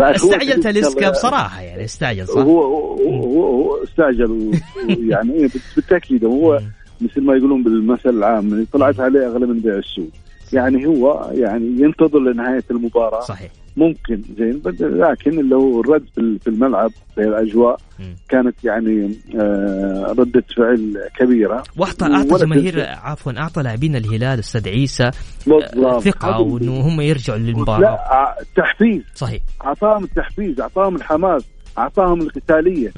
بعد 0.00 0.10
هو 0.10 0.14
استعجل 0.14 0.62
تاليسكا 0.62 1.06
هو- 1.06 1.10
بصراحه 1.12 1.60
يعني. 1.62 1.84
استعجل 1.84 2.28
صح؟ 2.28 2.36
هو 2.36 2.62
هو 2.62 3.44
هو, 3.44 3.84
استعجل 3.84 4.50
ويعني 4.98 5.32
إيه 5.38 5.48
بالتأكيد 5.76 6.24
هو 6.24 6.60
مثل 7.00 7.20
ما 7.20 7.36
يقولون 7.36 7.62
بالمثل 7.62 8.08
العام 8.10 8.66
طلعت 8.72 9.00
عليه 9.00 9.26
أغلى 9.26 9.46
من 9.46 9.60
بيع 9.60 9.74
السوق. 9.74 10.08
يعني 10.52 10.86
هو 10.86 11.30
يعني 11.34 11.66
ينتظر 11.66 12.18
لنهاية 12.18 12.64
المباراة. 12.70 13.20
صحيح. 13.20 13.50
ممكن 13.80 14.22
زين 14.38 14.62
لكن 14.80 15.40
اللي 15.40 15.54
هو 15.56 15.80
الرد 15.80 16.04
في 16.14 16.18
ال- 16.20 16.38
في 16.38 16.48
الملعب 16.48 16.90
في 17.14 17.20
الأجواء. 17.20 17.80
كانت 18.28 18.64
يعني 18.64 19.14
آه 19.40 20.14
ردة 20.18 20.44
فعل 20.56 20.94
كبيرة 21.18 21.62
واعطى 21.76 22.06
أعطى 22.06 22.44
جماهير. 22.44 22.80
عفوا 22.88 23.32
أعطى 23.38 23.62
لاعبين 23.62 23.96
الهلال 23.96 24.38
أستاذ 24.38 24.68
عيسى 24.68 25.10
بالضبط. 25.46 26.02
ثقة 26.02 26.40
وإنه 26.40 26.80
هم 26.80 27.00
يرجعوا 27.00 27.38
لا 27.38 27.44
للمباراه 27.44 27.88
ع- 27.88 28.34
تحفيز 28.56 29.02
صحيح 29.14 29.42
أعطاهم 29.64 30.04
التحفيز 30.04 30.60
أعطاهم 30.60 30.96
الحماس 30.96 31.44
أعطاهم 31.78 32.20
القتالية. 32.22 32.92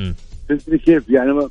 فهمتني 0.48 0.78
كيف 0.78 1.10
يعني 1.10 1.32
ما 1.32 1.48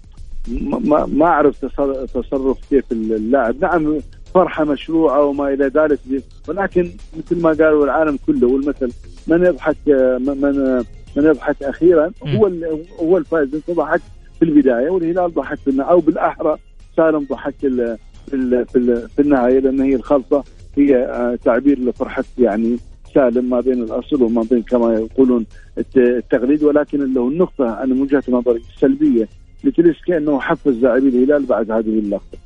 ما, 0.80 1.06
ما 1.06 1.26
أعرف 1.26 1.58
تصر- 1.66 2.06
تصرف 2.06 2.58
كيف 2.70 2.92
اللاعب 2.92 3.56
نعم 3.62 3.98
فرحة 4.34 4.64
مشروعة 4.64 5.24
وما 5.26 5.54
إلى 5.54 5.66
ذلك. 5.68 6.00
ولكن 6.48 6.90
مثل 7.18 7.42
ما 7.42 7.50
قالوا 7.50 7.86
العالم 7.86 8.20
كله 8.28 8.48
والمثل 8.48 8.92
من 9.28 9.46
يضحك 9.46 9.76
من 10.20 10.76
من 11.16 11.24
يضحك 11.24 11.64
أخيرا. 11.64 12.12
هو 12.36 12.52
هو 13.00 13.18
الفائز. 13.18 13.56
إنت 13.56 13.72
ضحك 13.72 14.02
في 14.40 14.46
البداية 14.46 14.90
والهلال 14.90 15.34
ضحك 15.34 15.58
في 15.58 15.82
أو 15.82 16.00
بالأحرى 16.00 16.58
سالم 16.98 17.26
ضحك 17.30 17.54
في 17.62 17.98
في 18.30 18.66
في, 18.66 18.76
ال- 18.78 19.10
في 19.10 19.22
النهاية 19.22 19.60
لأن 19.60 19.82
هي 19.82 19.96
الخلطة 19.96 20.44
هي 20.78 20.96
آه، 20.98 21.36
تعبير 21.46 21.80
لفرحة 21.80 22.24
يعني 22.40 22.78
سالم 23.14 23.50
ما 23.50 23.60
بين 23.60 23.84
الأصل 23.84 24.24
وما 24.24 24.44
بين 24.50 24.62
كما 24.62 24.94
يقولون 24.94 25.46
الت- 25.78 25.98
التغليد 25.98 26.64
ولكن 26.64 27.18
هو 27.18 27.28
النقطة 27.28 27.84
أنا 27.84 27.94
من 27.94 28.02
وجهة 28.02 28.24
نظري 28.30 28.62
السلبية 28.76 29.28
لتلسكا 29.64 30.18
أنه 30.18 30.40
حفز 30.40 30.74
لاعبي 30.84 31.08
الهلال 31.08 31.46
بعد 31.46 31.72
هذه 31.72 32.00
اللقطة. 32.00 32.38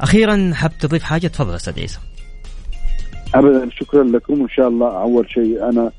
أخيرا 0.00 0.50
حاب 0.54 0.70
تضيف 0.80 1.02
حاجة؟ 1.02 1.26
تفضل 1.26 1.54
أستاذ 1.54 1.80
عيسى. 1.80 1.98
ابدا 3.34 3.70
شكرا 3.70 4.04
لكم. 4.04 4.40
وإن 4.40 4.48
شاء 4.48 4.68
الله 4.68 5.02
أول 5.02 5.30
شيء 5.30 5.68
أنا 5.68 5.90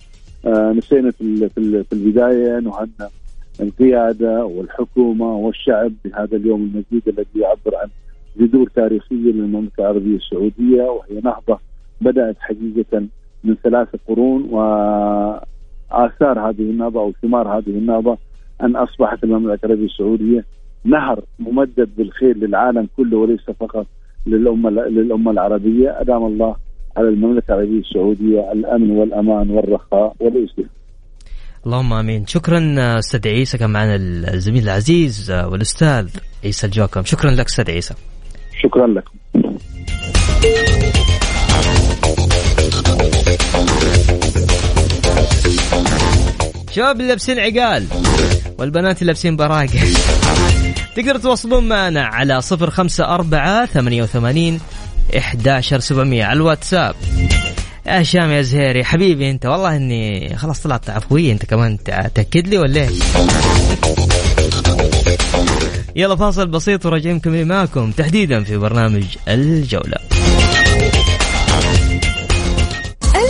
آه 0.45 0.71
نسينا 0.71 1.11
في 1.11 1.49
في 1.49 1.57
ال- 1.57 1.83
في 1.85 1.93
البداية 1.93 2.59
نهنئ 2.59 3.09
القيادة 3.61 4.45
والحكومة 4.45 5.35
والشعب 5.35 5.91
بهذا 6.05 6.37
اليوم 6.37 6.61
المجيد 6.61 7.07
الذي 7.07 7.39
يعبر 7.41 7.75
عن 7.75 7.87
جذور 8.39 8.69
تاريخية 8.75 9.15
للمملكة 9.15 9.81
العربية 9.81 10.15
السعودية 10.15 10.83
وهي 10.83 11.21
نهضة 11.23 11.59
بدأت 12.01 12.35
حقيقة 12.39 13.05
من 13.43 13.55
ثلاثة 13.63 13.99
قرون 14.07 14.43
وآثار 14.51 16.39
هذه 16.49 16.61
النهضة 16.61 16.99
أو 16.99 17.13
ثمار 17.21 17.47
هذه 17.57 17.69
النهضة 17.69 18.17
أن 18.61 18.75
أصبحت 18.75 19.23
المملكة 19.23 19.65
العربية 19.65 19.85
السعودية 19.85 20.45
نهر 20.85 21.23
ممدد 21.39 21.89
بالخير 21.97 22.37
للعالم 22.37 22.87
كله 22.97 23.17
وليس 23.17 23.41
فقط 23.59 23.87
للأمة 24.27 24.69
للأمة 24.69 25.31
العربية. 25.31 26.01
أدام 26.01 26.25
الله 26.25 26.55
على 26.97 27.09
المملكة 27.09 27.53
العربية 27.53 27.79
السعودية 27.79 28.51
الأمن 28.51 28.91
والأمان 28.91 29.49
والرخاء 29.49 30.15
والازدهار. 30.19 30.69
اللهم 31.65 31.93
آمين. 31.93 32.25
شكرا 32.25 32.75
أستاذ 32.99 33.27
عيسى 33.27 33.57
كان 33.57 33.69
معنا 33.69 33.95
الزميل 34.33 34.63
العزيز 34.63 35.31
والأستاذ 35.31 36.09
عيسى 36.43 36.67
الجوكم 36.67 37.03
شكرا 37.03 37.31
لك 37.31 37.45
أستاذ 37.45 37.71
عيسى. 37.71 37.93
شكرا 38.63 38.87
لكم. 38.87 39.19
شباب 46.71 46.95
اللي 46.95 47.07
لابسين 47.07 47.39
عقال 47.39 47.83
والبنات 48.59 49.01
اللي 49.01 49.05
لابسين 49.05 49.35
براقع 49.35 49.79
تقدر 50.95 51.17
تواصلون 51.17 51.67
معنا 51.67 52.05
على 52.05 52.41
صفر 52.41 52.69
خمسة 52.69 53.05
أربعة 53.05 53.65
ثمانية 53.65 54.03
وثمانين 54.03 54.59
إحداشر 55.17 55.79
سبعمية 55.79 56.23
على 56.25 56.37
الواتساب. 56.37 56.95
يا 57.85 58.01
هشام 58.01 58.31
يا 58.31 58.41
زهيري 58.41 58.83
حبيبي 58.83 59.31
أنت 59.31 59.45
والله 59.45 59.75
إني 59.75 60.35
خلاص 60.37 60.61
طلعت 60.61 60.89
عفوية. 60.89 61.31
أنت 61.31 61.45
كمان 61.45 61.77
تأكد 62.15 62.47
لي 62.47 62.57
ولا 62.57 62.81
إيه؟ 62.81 62.89
يلا 65.95 66.15
فاصل 66.15 66.47
بسيط 66.47 66.85
وراجعين 66.85 67.15
مكملين 67.15 67.47
معكم 67.47 67.91
تحديدا 67.91 68.43
في 68.43 68.57
برنامج 68.57 69.03
الجولة. 69.27 69.97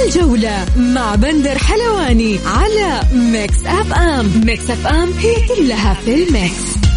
الجولة 0.05 0.65
مع 0.77 1.15
بندر 1.15 1.57
حلواني 1.57 2.39
على 2.45 3.01
Mix 3.13 3.65
FM. 3.65 4.41
Mix 4.45 4.69
FM 4.69 5.13
هي 5.19 5.35
كلها 5.47 5.93
في 5.93 6.23
ال 6.23 6.36
mix. 6.36 6.88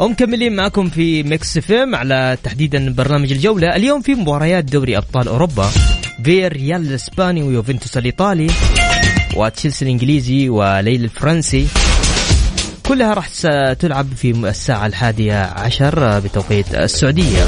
ومكملين 0.00 0.56
معكم 0.56 0.88
في 0.88 1.22
ميكس 1.22 1.58
إف 1.58 1.76
إم 1.76 1.94
وعلى 1.94 2.38
تحديدا 2.42 2.92
برنامج 2.92 3.32
الجولة. 3.32 3.76
اليوم 3.76 4.02
في 4.02 4.14
مباريات 4.14 4.64
دوري 4.64 4.96
أبطال 4.96 5.28
أوروبا. 5.28 5.70
في 6.24 6.48
ريال 6.48 6.80
الإسباني 6.80 7.42
ويوفنتوس 7.42 7.96
الإيطالي 7.98 8.46
وتشيلسي 9.36 9.84
الإنجليزي 9.84 10.48
وليل 10.48 11.04
الفرنسي. 11.04 11.66
كلها 12.86 13.14
راح 13.14 13.28
تلعب 13.72 14.06
في 14.16 14.30
الساعة 14.30 14.86
الحادية 14.86 15.42
عشر 15.42 16.20
بتوقيت 16.20 16.74
السعودية. 16.74 17.44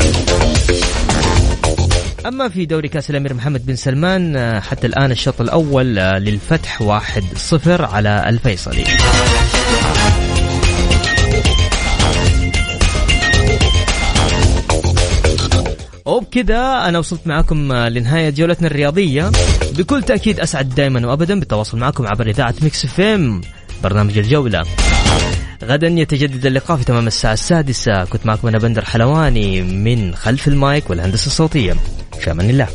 أما 2.26 2.48
في 2.48 2.66
دوري 2.66 2.88
كأس 2.88 3.10
الأمير 3.10 3.34
محمد 3.34 3.66
بن 3.66 3.76
سلمان 3.76 4.60
حتى 4.60 4.86
الآن 4.86 5.10
الشوط 5.10 5.40
الأول 5.40 5.94
للفتح 5.96 6.82
واحد 6.82 7.24
صفر 7.36 7.84
على 7.84 8.24
الفيصلي. 8.28 8.84
وبكذا 16.12 16.88
أنا 16.88 16.98
وصلت 16.98 17.26
معكم 17.26 17.72
لنهاية 17.72 18.30
جولتنا 18.30 18.66
الرياضية. 18.66 19.30
بكل 19.76 20.02
تأكيد 20.02 20.40
أسعد 20.40 20.68
دائما 20.68 21.06
وابدا 21.06 21.40
بالتواصل 21.40 21.78
معكم 21.78 22.06
عبر 22.06 22.26
إذاعة 22.26 22.54
ميكس 22.62 22.86
إف 22.86 23.13
إم 23.13 23.40
برنامج 23.82 24.18
الجولة. 24.18 24.62
غدا 25.64 25.88
يتجدد 25.88 26.46
اللقاء 26.46 26.76
في 26.76 26.84
تمام 26.84 27.06
الساعة 27.06 27.32
السادسة. 27.32 28.04
كنت 28.04 28.26
معكم 28.26 28.48
أنا 28.48 28.58
بندر 28.58 28.84
حلواني 28.84 29.62
من 29.62 30.14
خلف 30.14 30.48
المايك 30.48 30.90
والهندسة 30.90 31.26
الصوتية. 31.26 31.76
في 32.20 32.30
الله. 32.50 32.68